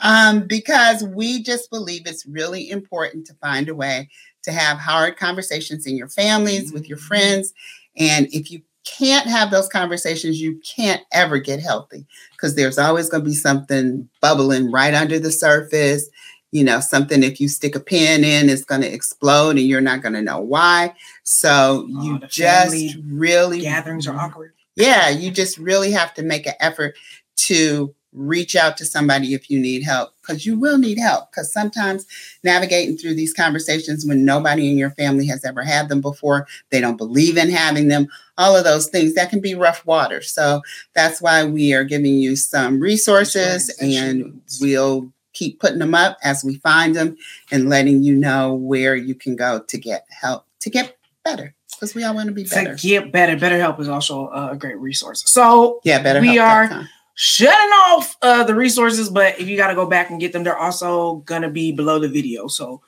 Um 0.00 0.46
because 0.46 1.02
we 1.02 1.42
just 1.42 1.70
believe 1.70 2.02
it's 2.06 2.26
really 2.26 2.70
important 2.70 3.26
to 3.26 3.34
find 3.34 3.68
a 3.68 3.74
way 3.74 4.08
to 4.42 4.52
have 4.52 4.78
hard 4.78 5.16
conversations 5.16 5.86
in 5.86 5.96
your 5.96 6.08
families 6.08 6.72
with 6.72 6.88
your 6.88 6.98
mm-hmm. 6.98 7.06
friends. 7.06 7.52
And 7.96 8.26
if 8.32 8.50
you 8.50 8.62
can't 8.84 9.26
have 9.26 9.50
those 9.50 9.68
conversations, 9.68 10.40
you 10.40 10.60
can't 10.60 11.02
ever 11.12 11.38
get 11.38 11.60
healthy 11.60 12.06
because 12.32 12.54
there's 12.54 12.78
always 12.78 13.08
going 13.08 13.22
to 13.22 13.30
be 13.30 13.36
something 13.36 14.08
bubbling 14.20 14.70
right 14.70 14.94
under 14.94 15.18
the 15.18 15.30
surface 15.30 16.08
you 16.52 16.64
know, 16.64 16.80
something 16.80 17.22
if 17.22 17.40
you 17.40 17.48
stick 17.48 17.76
a 17.76 17.80
pin 17.80 18.24
in, 18.24 18.48
it's 18.48 18.64
going 18.64 18.80
to 18.80 18.92
explode 18.92 19.50
and 19.50 19.66
you're 19.66 19.80
not 19.80 20.02
going 20.02 20.14
to 20.14 20.22
know 20.22 20.40
why. 20.40 20.94
So 21.22 21.86
oh, 21.88 22.02
you 22.02 22.18
just 22.28 22.96
really 23.04 23.60
gatherings 23.60 24.06
are 24.06 24.16
awkward. 24.16 24.52
Yeah, 24.76 25.10
you 25.10 25.30
just 25.30 25.58
really 25.58 25.90
have 25.92 26.14
to 26.14 26.22
make 26.22 26.46
an 26.46 26.54
effort 26.60 26.96
to 27.36 27.94
reach 28.12 28.56
out 28.56 28.76
to 28.76 28.84
somebody 28.84 29.34
if 29.34 29.48
you 29.48 29.58
need 29.58 29.84
help 29.84 30.10
because 30.20 30.44
you 30.44 30.58
will 30.58 30.78
need 30.78 30.98
help 30.98 31.30
because 31.30 31.52
sometimes 31.52 32.04
navigating 32.42 32.96
through 32.96 33.14
these 33.14 33.32
conversations 33.32 34.04
when 34.04 34.24
nobody 34.24 34.68
in 34.68 34.76
your 34.76 34.90
family 34.90 35.24
has 35.24 35.44
ever 35.44 35.62
had 35.62 35.88
them 35.88 36.00
before 36.00 36.44
they 36.70 36.80
don't 36.80 36.96
believe 36.96 37.36
in 37.36 37.48
having 37.48 37.86
them 37.86 38.08
all 38.36 38.56
of 38.56 38.64
those 38.64 38.88
things 38.88 39.14
that 39.14 39.30
can 39.30 39.40
be 39.40 39.54
rough 39.54 39.86
water 39.86 40.20
so 40.20 40.60
that's 40.92 41.22
why 41.22 41.44
we 41.44 41.72
are 41.72 41.84
giving 41.84 42.14
you 42.14 42.34
some 42.34 42.80
resources 42.80 43.70
and 43.80 44.40
we'll 44.60 45.12
keep 45.40 45.58
putting 45.58 45.78
them 45.78 45.94
up 45.94 46.18
as 46.22 46.44
we 46.44 46.56
find 46.56 46.94
them 46.94 47.16
and 47.50 47.70
letting 47.70 48.02
you 48.02 48.14
know 48.14 48.52
where 48.54 48.94
you 48.94 49.14
can 49.14 49.34
go 49.36 49.60
to 49.66 49.78
get 49.78 50.04
help 50.10 50.44
to 50.60 50.68
get 50.68 50.98
better 51.24 51.54
because 51.72 51.94
we 51.94 52.04
all 52.04 52.14
want 52.14 52.26
to 52.26 52.34
be 52.34 52.44
better. 52.44 52.76
To 52.76 52.86
get 52.86 53.10
better. 53.10 53.36
BetterHelp 53.36 53.80
is 53.80 53.88
also 53.88 54.28
a 54.28 54.54
great 54.54 54.78
resource. 54.78 55.22
So 55.26 55.80
yeah, 55.82 56.02
better. 56.02 56.20
We 56.20 56.38
are 56.38 56.86
shutting 57.14 57.70
off 57.88 58.16
uh, 58.20 58.44
the 58.44 58.54
resources, 58.54 59.08
but 59.08 59.40
if 59.40 59.48
you 59.48 59.56
got 59.56 59.68
to 59.68 59.74
go 59.74 59.86
back 59.86 60.10
and 60.10 60.20
get 60.20 60.34
them, 60.34 60.44
they're 60.44 60.58
also 60.58 61.16
gonna 61.24 61.48
be 61.48 61.72
below 61.72 61.98
the 61.98 62.08
video. 62.08 62.46
So 62.46 62.82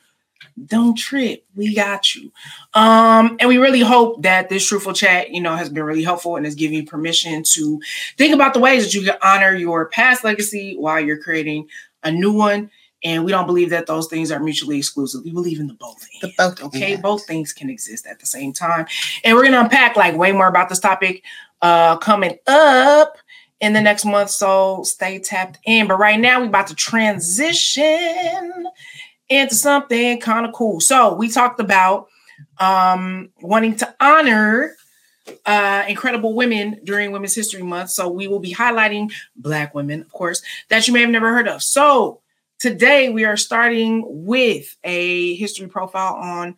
don't 0.66 0.94
trip. 0.94 1.46
We 1.54 1.74
got 1.74 2.14
you. 2.14 2.32
Um, 2.74 3.36
and 3.40 3.48
we 3.48 3.56
really 3.56 3.80
hope 3.80 4.22
that 4.22 4.50
this 4.50 4.66
truthful 4.66 4.92
chat, 4.92 5.30
you 5.30 5.40
know, 5.40 5.56
has 5.56 5.70
been 5.70 5.84
really 5.84 6.02
helpful 6.02 6.36
and 6.36 6.46
is 6.46 6.54
giving 6.54 6.76
you 6.76 6.84
permission 6.84 7.42
to 7.54 7.80
think 8.18 8.34
about 8.34 8.52
the 8.52 8.60
ways 8.60 8.84
that 8.84 8.92
you 8.92 9.02
can 9.02 9.16
honor 9.22 9.54
your 9.54 9.86
past 9.88 10.24
legacy 10.24 10.76
while 10.76 11.00
you're 11.00 11.22
creating 11.22 11.68
a 12.04 12.10
new 12.10 12.32
one. 12.32 12.70
And 13.04 13.24
we 13.24 13.32
don't 13.32 13.46
believe 13.46 13.70
that 13.70 13.86
those 13.86 14.06
things 14.06 14.30
are 14.30 14.38
mutually 14.38 14.78
exclusive. 14.78 15.24
We 15.24 15.32
believe 15.32 15.58
in 15.58 15.66
the 15.66 15.74
both. 15.74 16.06
The 16.20 16.32
both. 16.38 16.62
Okay, 16.62 16.94
both 16.96 17.26
things 17.26 17.52
can 17.52 17.68
exist 17.68 18.06
at 18.06 18.20
the 18.20 18.26
same 18.26 18.52
time. 18.52 18.86
And 19.24 19.36
we're 19.36 19.44
gonna 19.44 19.60
unpack 19.60 19.96
like 19.96 20.16
way 20.16 20.30
more 20.32 20.46
about 20.46 20.68
this 20.68 20.78
topic 20.78 21.24
uh 21.62 21.96
coming 21.98 22.38
up 22.46 23.16
in 23.60 23.72
the 23.72 23.80
next 23.80 24.04
month. 24.04 24.30
So 24.30 24.82
stay 24.84 25.18
tapped 25.18 25.58
in. 25.64 25.88
But 25.88 25.98
right 25.98 26.18
now, 26.18 26.40
we're 26.40 26.46
about 26.46 26.68
to 26.68 26.74
transition 26.74 28.66
into 29.28 29.54
something 29.54 30.20
kind 30.20 30.46
of 30.46 30.52
cool. 30.52 30.78
So 30.80 31.14
we 31.14 31.28
talked 31.28 31.58
about 31.58 32.06
um 32.58 33.30
wanting 33.40 33.76
to 33.76 33.94
honor 34.00 34.76
uh, 35.46 35.84
incredible 35.88 36.34
women 36.34 36.80
during 36.84 37.12
Women's 37.12 37.34
History 37.34 37.62
Month. 37.62 37.90
So 37.90 38.08
we 38.08 38.28
will 38.28 38.40
be 38.40 38.54
highlighting 38.54 39.12
Black 39.36 39.74
women, 39.74 40.00
of 40.00 40.12
course, 40.12 40.42
that 40.68 40.86
you 40.86 40.94
may 40.94 41.00
have 41.00 41.10
never 41.10 41.32
heard 41.32 41.48
of. 41.48 41.62
So 41.62 42.20
today 42.58 43.10
we 43.10 43.24
are 43.24 43.36
starting 43.36 44.04
with 44.06 44.76
a 44.84 45.34
history 45.34 45.66
profile 45.66 46.14
on 46.14 46.56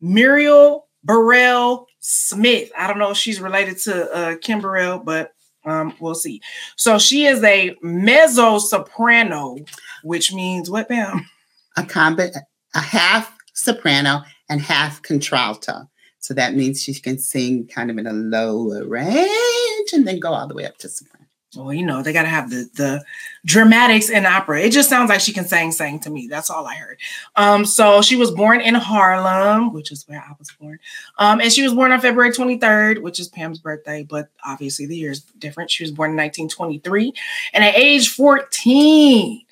Muriel 0.00 0.86
Burrell 1.04 1.86
Smith. 2.00 2.70
I 2.76 2.86
don't 2.86 2.98
know 2.98 3.10
if 3.10 3.16
she's 3.16 3.40
related 3.40 3.78
to 3.78 4.10
uh, 4.12 4.36
Kim 4.40 4.60
Burrell, 4.60 4.98
but 4.98 5.32
um, 5.64 5.94
we'll 6.00 6.14
see. 6.14 6.40
So 6.76 6.98
she 6.98 7.26
is 7.26 7.42
a 7.44 7.76
mezzo 7.82 8.58
soprano, 8.58 9.56
which 10.02 10.32
means 10.32 10.70
what, 10.70 10.88
Pam? 10.88 11.26
A 11.76 11.82
combi- 11.82 12.34
a 12.74 12.80
half 12.80 13.36
soprano 13.52 14.22
and 14.48 14.60
half 14.60 15.02
contralto. 15.02 15.88
So 16.20 16.34
that 16.34 16.54
means 16.54 16.82
she 16.82 16.94
can 16.94 17.18
sing 17.18 17.66
kind 17.66 17.90
of 17.90 17.98
in 17.98 18.06
a 18.06 18.12
lower 18.12 18.86
range 18.86 19.92
and 19.92 20.06
then 20.06 20.20
go 20.20 20.32
all 20.32 20.46
the 20.46 20.54
way 20.54 20.66
up 20.66 20.78
to 20.78 20.88
soprano. 20.88 21.20
Well, 21.56 21.74
you 21.74 21.84
know, 21.84 22.00
they 22.00 22.12
got 22.12 22.22
to 22.22 22.28
have 22.28 22.48
the 22.48 22.70
the 22.74 23.04
dramatics 23.44 24.08
in 24.08 24.24
opera. 24.24 24.60
It 24.60 24.70
just 24.70 24.88
sounds 24.88 25.08
like 25.08 25.18
she 25.18 25.32
can 25.32 25.44
sing, 25.44 25.72
sing 25.72 25.98
to 26.00 26.10
me. 26.10 26.28
That's 26.28 26.48
all 26.48 26.64
I 26.64 26.76
heard. 26.76 26.98
Um, 27.34 27.64
so 27.64 28.02
she 28.02 28.14
was 28.14 28.30
born 28.30 28.60
in 28.60 28.76
Harlem, 28.76 29.72
which 29.72 29.90
is 29.90 30.06
where 30.06 30.20
I 30.20 30.32
was 30.38 30.52
born. 30.60 30.78
Um, 31.18 31.40
and 31.40 31.52
she 31.52 31.64
was 31.64 31.74
born 31.74 31.90
on 31.90 32.00
February 32.00 32.30
23rd, 32.30 33.02
which 33.02 33.18
is 33.18 33.26
Pam's 33.26 33.58
birthday, 33.58 34.06
but 34.08 34.28
obviously 34.46 34.86
the 34.86 34.96
year 34.96 35.10
is 35.10 35.22
different. 35.22 35.72
She 35.72 35.82
was 35.82 35.90
born 35.90 36.10
in 36.10 36.16
1923. 36.16 37.12
And 37.52 37.64
at 37.64 37.74
age 37.74 38.10
14, 38.10 39.42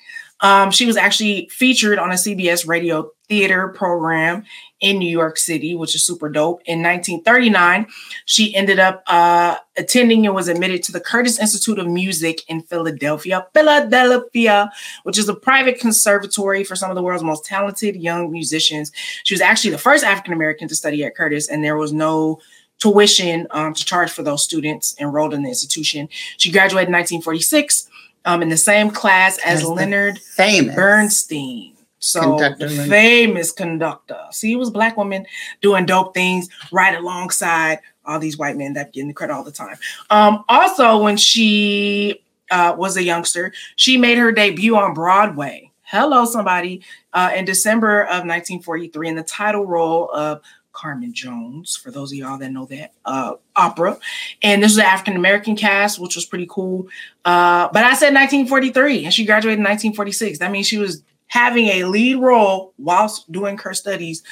um, 0.41 0.71
she 0.71 0.85
was 0.85 0.97
actually 0.97 1.49
featured 1.51 1.99
on 1.99 2.11
a 2.11 2.15
CBS 2.15 2.67
radio 2.67 3.11
theater 3.27 3.69
program 3.69 4.43
in 4.79 4.97
New 4.97 5.09
York 5.09 5.37
City, 5.37 5.75
which 5.75 5.93
is 5.93 6.03
super 6.03 6.29
dope. 6.29 6.61
In 6.65 6.81
1939, 6.81 7.85
she 8.25 8.55
ended 8.55 8.79
up 8.79 9.03
uh, 9.07 9.57
attending 9.77 10.25
and 10.25 10.33
was 10.33 10.47
admitted 10.47 10.81
to 10.83 10.91
the 10.91 10.99
Curtis 10.99 11.39
Institute 11.39 11.77
of 11.77 11.87
Music 11.87 12.41
in 12.49 12.61
Philadelphia, 12.63 13.45
Philadelphia, 13.53 14.71
which 15.03 15.17
is 15.17 15.29
a 15.29 15.35
private 15.35 15.79
conservatory 15.79 16.63
for 16.63 16.75
some 16.75 16.89
of 16.89 16.95
the 16.95 17.03
world's 17.03 17.23
most 17.23 17.45
talented 17.45 17.95
young 17.97 18.31
musicians. 18.31 18.91
She 19.23 19.33
was 19.33 19.41
actually 19.41 19.71
the 19.71 19.77
first 19.77 20.03
African 20.03 20.33
American 20.33 20.67
to 20.69 20.75
study 20.75 21.03
at 21.03 21.15
Curtis, 21.15 21.49
and 21.49 21.63
there 21.63 21.77
was 21.77 21.93
no 21.93 22.39
tuition 22.79 23.45
um, 23.51 23.73
to 23.73 23.85
charge 23.85 24.09
for 24.09 24.23
those 24.23 24.41
students 24.41 24.95
enrolled 24.99 25.33
in 25.33 25.43
the 25.43 25.49
institution. 25.49 26.07
She 26.37 26.51
graduated 26.51 26.87
in 26.87 26.93
1946 26.93 27.88
um, 28.25 28.41
in 28.41 28.49
the 28.49 28.57
same 28.57 28.91
class 28.91 29.37
as, 29.39 29.61
as 29.61 29.67
Leonard 29.67 30.19
famous. 30.19 30.75
Bernstein. 30.75 31.75
So 31.99 32.21
conductor 32.21 32.67
the 32.67 32.83
famous 32.85 33.51
conductor. 33.51 34.19
See, 34.31 34.53
it 34.53 34.55
was 34.55 34.69
black 34.69 34.95
women 34.97 35.25
doing 35.61 35.85
dope 35.85 36.13
things 36.13 36.47
right 36.71 36.95
alongside 36.97 37.79
all 38.05 38.19
these 38.19 38.37
white 38.37 38.57
men 38.57 38.73
that 38.73 38.93
getting 38.93 39.09
the 39.09 39.13
credit 39.13 39.33
all 39.33 39.43
the 39.43 39.51
time. 39.51 39.77
Um, 40.09 40.43
also, 40.47 41.01
when 41.01 41.17
she 41.17 42.23
uh, 42.51 42.73
was 42.77 42.97
a 42.97 43.03
youngster, 43.03 43.53
she 43.75 43.97
made 43.97 44.17
her 44.17 44.31
debut 44.31 44.75
on 44.75 44.93
Broadway. 44.93 45.71
Hello, 45.83 46.25
somebody. 46.25 46.81
Uh, 47.13 47.31
in 47.35 47.45
December 47.45 48.03
of 48.03 48.25
1943, 48.25 49.09
in 49.09 49.15
the 49.15 49.23
title 49.23 49.65
role 49.65 50.09
of 50.11 50.41
Carmen 50.79 51.13
Jones, 51.13 51.75
for 51.75 51.91
those 51.91 52.11
of 52.11 52.17
y'all 52.17 52.37
that 52.37 52.51
know 52.51 52.65
that 52.65 52.93
uh, 53.03 53.33
opera. 53.55 53.97
And 54.41 54.63
this 54.63 54.71
was 54.71 54.77
an 54.77 54.85
African 54.85 55.15
American 55.15 55.55
cast, 55.55 55.99
which 55.99 56.15
was 56.15 56.25
pretty 56.25 56.47
cool. 56.49 56.87
Uh, 57.25 57.67
but 57.73 57.83
I 57.83 57.93
said 57.95 58.13
1943, 58.13 59.05
and 59.05 59.13
she 59.13 59.25
graduated 59.25 59.59
in 59.59 59.65
1946. 59.65 60.39
That 60.39 60.51
means 60.51 60.67
she 60.67 60.77
was 60.77 61.03
having 61.27 61.67
a 61.67 61.83
lead 61.83 62.15
role 62.15 62.73
whilst 62.77 63.29
doing 63.31 63.57
her 63.57 63.73
studies 63.73 64.23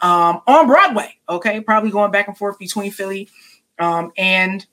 um, 0.00 0.40
on 0.46 0.66
Broadway. 0.66 1.16
Okay, 1.28 1.60
probably 1.60 1.90
going 1.90 2.10
back 2.10 2.26
and 2.26 2.36
forth 2.36 2.58
between 2.58 2.90
Philly 2.90 3.28
um, 3.78 4.12
and 4.16 4.66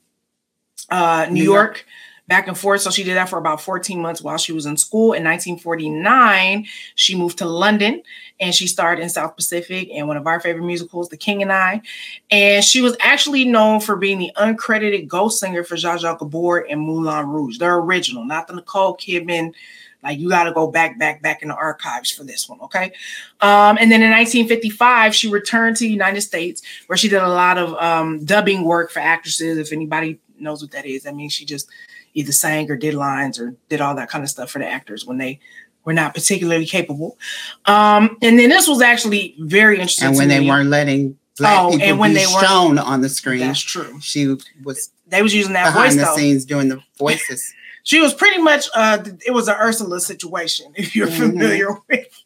uh, 0.90 1.26
New, 1.28 1.34
New 1.34 1.44
York. 1.44 1.76
York 1.78 1.86
back 2.30 2.46
and 2.46 2.56
forth. 2.56 2.80
So 2.80 2.90
she 2.90 3.02
did 3.02 3.16
that 3.16 3.28
for 3.28 3.38
about 3.38 3.60
14 3.60 4.00
months 4.00 4.22
while 4.22 4.38
she 4.38 4.52
was 4.52 4.64
in 4.64 4.76
school. 4.76 5.12
In 5.12 5.24
1949, 5.24 6.64
she 6.94 7.16
moved 7.16 7.38
to 7.38 7.44
London 7.44 8.02
and 8.38 8.54
she 8.54 8.68
starred 8.68 9.00
in 9.00 9.08
South 9.08 9.34
Pacific 9.34 9.88
and 9.92 10.06
one 10.06 10.16
of 10.16 10.28
our 10.28 10.38
favorite 10.38 10.64
musicals, 10.64 11.08
The 11.08 11.16
King 11.16 11.42
and 11.42 11.52
I. 11.52 11.82
And 12.30 12.64
she 12.64 12.80
was 12.80 12.96
actually 13.00 13.44
known 13.44 13.80
for 13.80 13.96
being 13.96 14.18
the 14.18 14.30
uncredited 14.36 15.08
ghost 15.08 15.40
singer 15.40 15.64
for 15.64 15.74
Zsa 15.74 15.98
Zsa 15.98 16.16
Gabor 16.16 16.60
and 16.70 16.80
Moulin 16.80 17.26
Rouge, 17.26 17.58
the 17.58 17.66
original, 17.66 18.24
not 18.24 18.46
the 18.46 18.54
Nicole 18.54 18.96
Kidman. 18.96 19.52
Like 20.00 20.20
you 20.20 20.28
got 20.28 20.44
to 20.44 20.52
go 20.52 20.68
back, 20.68 21.00
back, 21.00 21.20
back 21.20 21.42
in 21.42 21.48
the 21.48 21.56
archives 21.56 22.12
for 22.12 22.22
this 22.22 22.48
one, 22.48 22.60
okay? 22.60 22.92
Um, 23.40 23.76
and 23.78 23.90
then 23.90 24.02
in 24.02 24.10
1955, 24.10 25.16
she 25.16 25.28
returned 25.28 25.76
to 25.78 25.84
the 25.84 25.90
United 25.90 26.20
States 26.20 26.62
where 26.86 26.96
she 26.96 27.08
did 27.08 27.22
a 27.22 27.28
lot 27.28 27.58
of 27.58 27.74
um, 27.74 28.24
dubbing 28.24 28.62
work 28.62 28.92
for 28.92 29.00
actresses. 29.00 29.58
If 29.58 29.72
anybody 29.72 30.20
knows 30.38 30.62
what 30.62 30.70
that 30.70 30.86
is, 30.86 31.06
I 31.06 31.10
mean, 31.10 31.28
she 31.28 31.44
just 31.44 31.68
either 32.14 32.32
sang 32.32 32.70
or 32.70 32.76
did 32.76 32.94
lines 32.94 33.38
or 33.38 33.54
did 33.68 33.80
all 33.80 33.94
that 33.94 34.10
kind 34.10 34.24
of 34.24 34.30
stuff 34.30 34.50
for 34.50 34.58
the 34.58 34.66
actors 34.66 35.06
when 35.06 35.18
they 35.18 35.40
were 35.84 35.92
not 35.92 36.14
particularly 36.14 36.66
capable. 36.66 37.18
Um, 37.66 38.16
and 38.22 38.38
then 38.38 38.50
this 38.50 38.68
was 38.68 38.82
actually 38.82 39.34
very 39.38 39.76
interesting. 39.76 40.08
And 40.08 40.16
when 40.16 40.28
they 40.28 40.40
me. 40.40 40.48
weren't 40.48 40.70
letting 40.70 41.18
black 41.38 41.58
oh, 41.58 41.70
people 41.70 41.86
and 41.86 41.98
when 41.98 42.10
be 42.10 42.20
they 42.20 42.26
were 42.26 42.40
shown 42.40 42.78
on 42.78 43.00
the 43.00 43.08
screen, 43.08 43.40
that's 43.40 43.60
true. 43.60 44.00
She 44.00 44.36
was 44.62 44.90
they 45.08 45.22
was 45.22 45.34
using 45.34 45.54
that 45.54 45.72
behind 45.72 45.92
voice 45.92 45.98
the 45.98 46.04
though. 46.04 46.16
scenes 46.16 46.44
doing 46.44 46.68
the 46.68 46.82
voices. 46.98 47.52
she 47.82 48.00
was 48.00 48.14
pretty 48.14 48.40
much 48.40 48.68
uh, 48.74 49.02
it 49.26 49.32
was 49.32 49.48
an 49.48 49.56
Ursula 49.58 50.00
situation 50.00 50.72
if 50.74 50.94
you're 50.94 51.08
mm-hmm. 51.08 51.30
familiar 51.30 51.68
with 51.88 52.24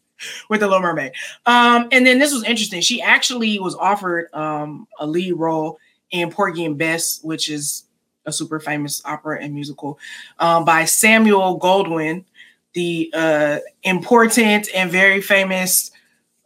with 0.49 0.61
the 0.61 0.67
Little 0.67 0.83
Mermaid. 0.83 1.13
Um, 1.47 1.89
and 1.93 2.07
then 2.07 2.19
this 2.19 2.33
was 2.33 2.45
interesting. 2.45 2.81
She 2.81 3.03
actually 3.03 3.59
was 3.59 3.75
offered 3.75 4.33
um, 4.33 4.87
a 4.99 5.07
lead 5.07 5.33
role 5.33 5.79
in 6.11 6.31
Porgy 6.31 6.65
and 6.65 6.79
Bess, 6.79 7.21
which 7.23 7.49
is 7.49 7.85
a 8.27 8.33
super 8.33 8.61
famous 8.61 9.03
opera 9.05 9.39
and 9.41 9.55
musical 9.55 9.99
um, 10.39 10.65
by 10.65 10.85
Samuel 10.85 11.59
Goldwyn, 11.59 12.25
the 12.73 13.11
uh, 13.15 13.59
important 13.83 14.69
and 14.75 14.91
very 14.91 15.21
famous 15.21 15.91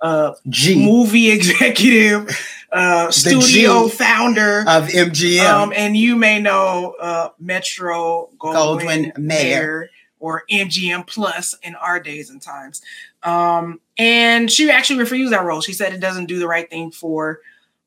uh, 0.00 0.34
G. 0.48 0.84
movie 0.84 1.30
executive, 1.32 2.28
uh, 2.72 3.10
studio 3.10 3.88
G 3.88 3.94
founder 3.94 4.60
of 4.60 4.88
MGM. 4.88 5.48
Um, 5.48 5.72
and 5.74 5.96
you 5.96 6.16
may 6.16 6.40
know 6.40 6.94
uh, 7.00 7.30
Metro 7.38 8.30
Goldwyn, 8.38 9.12
Goldwyn 9.14 9.18
Mayer 9.18 9.88
or 10.20 10.44
MGM 10.50 11.06
Plus 11.06 11.54
in 11.62 11.74
our 11.76 12.00
days 12.00 12.30
and 12.30 12.42
times. 12.42 12.82
Um, 13.22 13.80
and 13.96 14.50
she 14.50 14.70
actually 14.70 15.00
refused 15.00 15.32
that 15.32 15.44
role. 15.44 15.60
She 15.60 15.72
said 15.72 15.92
it 15.92 16.00
doesn't 16.00 16.26
do 16.26 16.38
the 16.38 16.48
right 16.48 16.68
thing 16.68 16.90
for 16.90 17.40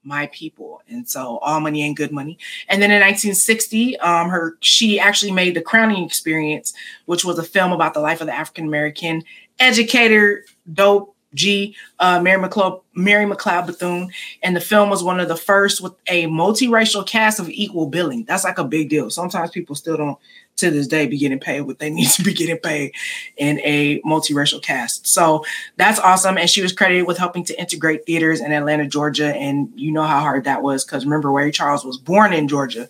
my 0.03 0.27
people. 0.27 0.81
And 0.88 1.08
so 1.08 1.38
all 1.39 1.60
money 1.60 1.84
ain't 1.84 1.98
good 1.98 2.12
money. 2.12 2.38
And 2.67 2.81
then 2.81 2.91
in 2.91 3.01
1960 3.01 3.98
um 4.00 4.29
her 4.29 4.58
she 4.60 5.00
actually 5.00 5.31
made 5.31 5.55
the 5.55 5.62
crowning 5.62 6.03
experience 6.03 6.74
which 7.05 7.25
was 7.25 7.38
a 7.38 7.43
film 7.43 7.72
about 7.72 7.93
the 7.93 8.00
life 8.00 8.22
of 8.22 8.27
the 8.27 8.34
african 8.34 8.67
american 8.67 9.24
educator 9.60 10.46
dope 10.74 11.11
G, 11.34 11.76
uh, 12.00 12.20
Mary 12.22 12.42
McLeod, 12.42 12.82
Mary 12.94 13.26
McLeod 13.26 13.68
Bethune, 13.68 14.12
and 14.44 14.56
the 14.56 14.62
film 14.62 14.90
was 14.90 15.04
one 15.04 15.20
of 15.20 15.28
the 15.28 15.36
first 15.36 15.82
with 15.82 15.94
a 16.08 16.26
multiracial 16.28 17.06
cast 17.06 17.40
of 17.40 17.50
equal 17.50 17.88
billing. 17.88 18.26
That's 18.26 18.44
like 18.44 18.58
a 18.58 18.64
big 18.64 18.90
deal. 18.90 19.10
Sometimes 19.10 19.52
people 19.52 19.76
still 19.76 19.98
don't 19.98 20.18
to 20.58 20.70
this 20.70 20.88
day 20.88 21.08
be 21.08 21.18
getting 21.18 21.40
paid 21.40 21.62
what 21.62 21.80
they 21.80 21.90
need 21.94 22.10
to 22.10 22.24
be 22.24 22.34
getting 22.34 22.58
paid 22.58 22.94
in 23.38 23.60
a 23.62 24.02
multiracial 24.02 24.62
cast. 24.62 25.08
So 25.08 25.44
that's 25.78 26.00
awesome. 26.00 26.38
And 26.38 26.50
she 26.50 26.62
was 26.62 26.74
credited 26.74 27.08
with 27.08 27.18
helping 27.18 27.44
to 27.46 27.60
integrate 27.60 28.06
theaters 28.06 28.42
in 28.42 28.52
Atlanta, 28.52 28.88
Georgia. 28.88 29.36
And 29.36 29.70
you 29.76 29.92
know 29.92 30.04
how 30.04 30.20
hard 30.20 30.44
that 30.46 30.62
was 30.62 30.86
because 30.86 31.06
remember, 31.06 31.32
Ray 31.32 31.52
Charles 31.52 31.86
was 31.86 31.98
born 31.98 32.34
in 32.34 32.48
Georgia 32.48 32.88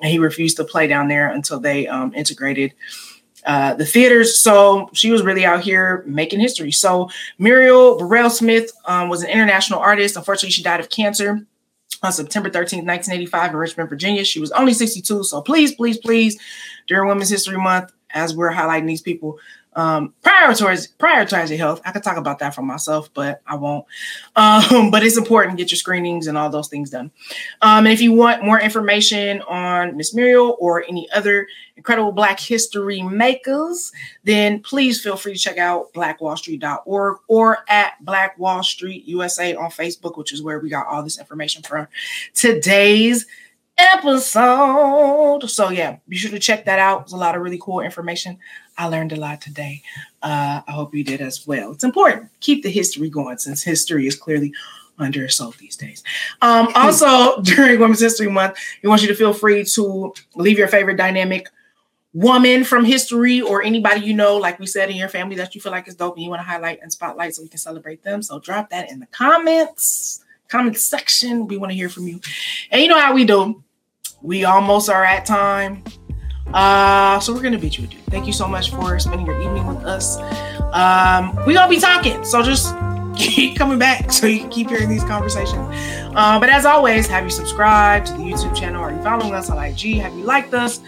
and 0.00 0.10
he 0.10 0.18
refused 0.18 0.56
to 0.58 0.64
play 0.64 0.86
down 0.86 1.08
there 1.08 1.28
until 1.28 1.58
they 1.60 1.88
um, 1.88 2.14
integrated 2.14 2.74
uh, 3.44 3.74
the 3.74 3.86
theaters. 3.86 4.38
So 4.38 4.90
she 4.92 5.10
was 5.10 5.22
really 5.22 5.44
out 5.44 5.62
here 5.62 6.02
making 6.06 6.40
history. 6.40 6.72
So 6.72 7.10
Muriel 7.38 7.98
Burrell 7.98 8.30
Smith 8.30 8.72
um, 8.86 9.08
was 9.08 9.22
an 9.22 9.30
international 9.30 9.80
artist. 9.80 10.16
Unfortunately, 10.16 10.50
she 10.50 10.62
died 10.62 10.80
of 10.80 10.90
cancer 10.90 11.46
on 12.02 12.12
September 12.12 12.48
13th, 12.48 12.86
1985, 12.86 13.50
in 13.50 13.56
Richmond, 13.56 13.88
Virginia. 13.90 14.24
She 14.24 14.40
was 14.40 14.52
only 14.52 14.72
62. 14.72 15.24
So 15.24 15.40
please, 15.42 15.74
please, 15.74 15.98
please, 15.98 16.38
during 16.86 17.08
Women's 17.08 17.30
History 17.30 17.58
Month, 17.58 17.92
as 18.10 18.34
we're 18.34 18.52
highlighting 18.52 18.86
these 18.86 19.02
people, 19.02 19.38
um, 19.78 20.12
prioritize 20.24 20.88
prioritize 20.96 21.50
your 21.50 21.58
health. 21.58 21.80
I 21.84 21.92
could 21.92 22.02
talk 22.02 22.16
about 22.16 22.40
that 22.40 22.52
for 22.52 22.62
myself, 22.62 23.14
but 23.14 23.40
I 23.46 23.54
won't. 23.54 23.86
Um, 24.36 24.92
but 24.92 25.02
it's 25.02 25.16
important 25.16 25.58
to 25.58 25.62
get 25.62 25.72
your 25.72 25.78
screenings 25.78 26.28
and 26.28 26.38
all 26.38 26.48
those 26.48 26.68
things 26.68 26.90
done. 26.90 27.10
Um, 27.60 27.86
and 27.86 27.88
if 27.88 28.00
you 28.00 28.12
want 28.12 28.44
more 28.44 28.60
information 28.60 29.42
on 29.42 29.96
Miss 29.96 30.14
Muriel 30.14 30.56
or 30.60 30.84
any 30.84 31.10
other 31.10 31.48
incredible 31.76 32.12
Black 32.12 32.38
history 32.38 33.02
makers, 33.02 33.90
then 34.22 34.60
please 34.60 35.00
feel 35.00 35.16
free 35.16 35.32
to 35.32 35.38
check 35.38 35.58
out 35.58 35.92
blackwallstreet.org 35.92 37.18
or 37.26 37.58
at 37.68 37.94
Black 38.04 38.38
Wall 38.38 38.62
Street 38.62 39.06
USA 39.06 39.56
on 39.56 39.70
Facebook, 39.70 40.16
which 40.16 40.32
is 40.32 40.40
where 40.40 40.60
we 40.60 40.68
got 40.68 40.86
all 40.86 41.02
this 41.02 41.18
information 41.18 41.64
from. 41.64 41.88
Today's 42.32 43.26
episode. 43.78 45.48
So 45.48 45.70
yeah, 45.70 45.98
be 46.08 46.16
sure 46.16 46.30
to 46.30 46.38
check 46.38 46.64
that 46.64 46.78
out. 46.78 47.04
There's 47.04 47.12
a 47.12 47.16
lot 47.16 47.36
of 47.36 47.42
really 47.42 47.58
cool 47.60 47.80
information. 47.80 48.38
I 48.76 48.86
learned 48.86 49.12
a 49.12 49.16
lot 49.16 49.40
today. 49.40 49.82
Uh, 50.22 50.62
I 50.66 50.72
hope 50.72 50.94
you 50.94 51.04
did 51.04 51.20
as 51.20 51.46
well. 51.46 51.72
It's 51.72 51.84
important. 51.84 52.30
Keep 52.40 52.62
the 52.62 52.70
history 52.70 53.10
going 53.10 53.38
since 53.38 53.62
history 53.62 54.06
is 54.06 54.16
clearly 54.16 54.52
under 54.98 55.24
assault 55.24 55.56
these 55.58 55.76
days. 55.76 56.02
Um, 56.42 56.68
also, 56.74 57.40
during 57.42 57.78
Women's 57.78 58.00
History 58.00 58.28
Month, 58.28 58.58
we 58.82 58.88
want 58.88 59.02
you 59.02 59.08
to 59.08 59.14
feel 59.14 59.32
free 59.32 59.64
to 59.64 60.12
leave 60.34 60.58
your 60.58 60.68
favorite 60.68 60.96
dynamic 60.96 61.48
woman 62.14 62.64
from 62.64 62.84
history 62.84 63.40
or 63.40 63.62
anybody 63.62 64.00
you 64.00 64.14
know, 64.14 64.36
like 64.36 64.58
we 64.58 64.66
said, 64.66 64.90
in 64.90 64.96
your 64.96 65.08
family 65.08 65.36
that 65.36 65.54
you 65.54 65.60
feel 65.60 65.72
like 65.72 65.86
is 65.86 65.94
dope 65.94 66.14
and 66.14 66.24
you 66.24 66.30
want 66.30 66.40
to 66.40 66.44
highlight 66.44 66.80
and 66.82 66.92
spotlight 66.92 67.34
so 67.34 67.42
we 67.42 67.48
can 67.48 67.58
celebrate 67.58 68.02
them. 68.02 68.22
So 68.22 68.40
drop 68.40 68.70
that 68.70 68.90
in 68.90 68.98
the 68.98 69.06
comments, 69.06 70.24
comment 70.48 70.76
section. 70.78 71.46
We 71.46 71.58
want 71.58 71.70
to 71.70 71.76
hear 71.76 71.88
from 71.88 72.08
you. 72.08 72.20
And 72.70 72.82
you 72.82 72.88
know 72.88 72.98
how 72.98 73.14
we 73.14 73.24
do. 73.24 73.62
We 74.22 74.44
almost 74.44 74.88
are 74.90 75.04
at 75.04 75.26
time. 75.26 75.84
Uh, 76.52 77.20
so 77.20 77.32
we're 77.32 77.42
gonna 77.42 77.58
beat 77.58 77.78
you 77.78 77.84
a 77.84 77.86
dude. 77.86 78.00
Thank 78.04 78.26
you 78.26 78.32
so 78.32 78.48
much 78.48 78.70
for 78.70 78.98
spending 78.98 79.26
your 79.26 79.40
evening 79.40 79.66
with 79.66 79.84
us. 79.84 80.16
Um, 80.72 81.36
we 81.46 81.54
gonna 81.54 81.68
be 81.68 81.78
talking, 81.78 82.24
so 82.24 82.42
just 82.42 82.74
keep 83.16 83.56
coming 83.56 83.78
back 83.78 84.10
so 84.10 84.26
you 84.26 84.40
can 84.40 84.50
keep 84.50 84.68
hearing 84.68 84.88
these 84.88 85.04
conversations. 85.04 85.68
Uh, 86.16 86.38
but 86.40 86.48
as 86.48 86.64
always, 86.64 87.06
have 87.06 87.24
you 87.24 87.30
subscribed 87.30 88.06
to 88.06 88.12
the 88.14 88.20
YouTube 88.20 88.56
channel? 88.56 88.82
Are 88.82 88.92
you 88.92 89.02
following 89.02 89.34
us 89.34 89.50
on 89.50 89.62
IG? 89.62 89.98
Have 89.98 90.14
you 90.14 90.24
liked 90.24 90.54
us? 90.54 90.80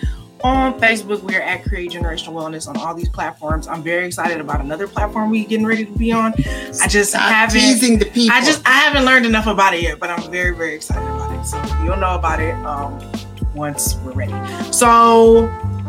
On 0.43 0.81
Facebook, 0.81 1.23
we 1.23 1.37
are 1.37 1.43
at 1.43 1.65
Create 1.65 1.91
Generational 1.91 2.33
Wellness 2.33 2.67
on 2.67 2.75
all 2.79 2.95
these 2.95 3.11
platforms. 3.11 3.69
I'm 3.69 3.83
very 3.83 4.07
excited 4.07 4.41
about 4.41 4.63
another 4.63 4.89
platform 4.89 5.29
we 5.29 5.45
getting 5.45 5.67
ready 5.67 5.85
to 5.85 5.93
be 5.93 6.13
on. 6.13 6.33
I 6.81 6.89
just 6.89 7.11
Stop 7.11 7.31
haven't 7.31 7.61
teasing 7.61 7.99
the 7.99 8.07
people. 8.07 8.35
I 8.35 8.43
just 8.43 8.67
I 8.67 8.71
haven't 8.71 9.05
learned 9.05 9.27
enough 9.27 9.47
about 9.47 9.75
it 9.75 9.83
yet, 9.83 9.99
but 10.01 10.09
I'm 10.09 10.31
very 10.31 10.57
very 10.57 10.75
excited 10.75 11.07
about 11.07 11.39
it. 11.39 11.45
So 11.45 11.63
you'll 11.85 11.99
know 11.99 12.15
about 12.15 12.41
it. 12.41 12.55
Um, 12.65 12.99
once 13.55 13.97
we're 14.05 14.13
ready. 14.13 14.35
So, 14.73 15.43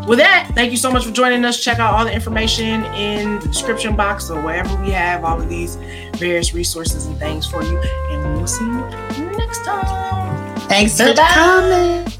with 0.08 0.20
that, 0.20 0.52
thank 0.56 0.72
you 0.72 0.78
so 0.78 0.92
much 0.92 1.06
for 1.06 1.12
joining 1.12 1.46
us. 1.46 1.64
Check 1.64 1.80
out 1.80 1.94
all 1.94 2.06
the 2.06 2.14
information 2.14 2.84
in 2.96 3.40
the 3.40 3.48
description 3.48 3.96
box 3.96 4.30
or 4.30 4.42
wherever 4.42 4.76
we 4.84 4.90
have 4.92 5.24
all 5.24 5.40
of 5.40 5.48
these 5.48 5.76
various 6.16 6.54
resources 6.54 7.06
and 7.06 7.18
things 7.20 7.46
for 7.46 7.62
you. 7.64 7.78
And 7.78 8.34
we 8.34 8.40
will 8.40 8.48
see 8.48 8.66
you 8.66 9.30
next 9.38 9.64
time. 9.64 10.56
Thanks 10.62 10.98
Bye-bye. 10.98 11.14
for 11.14 11.22
coming. 11.22 12.11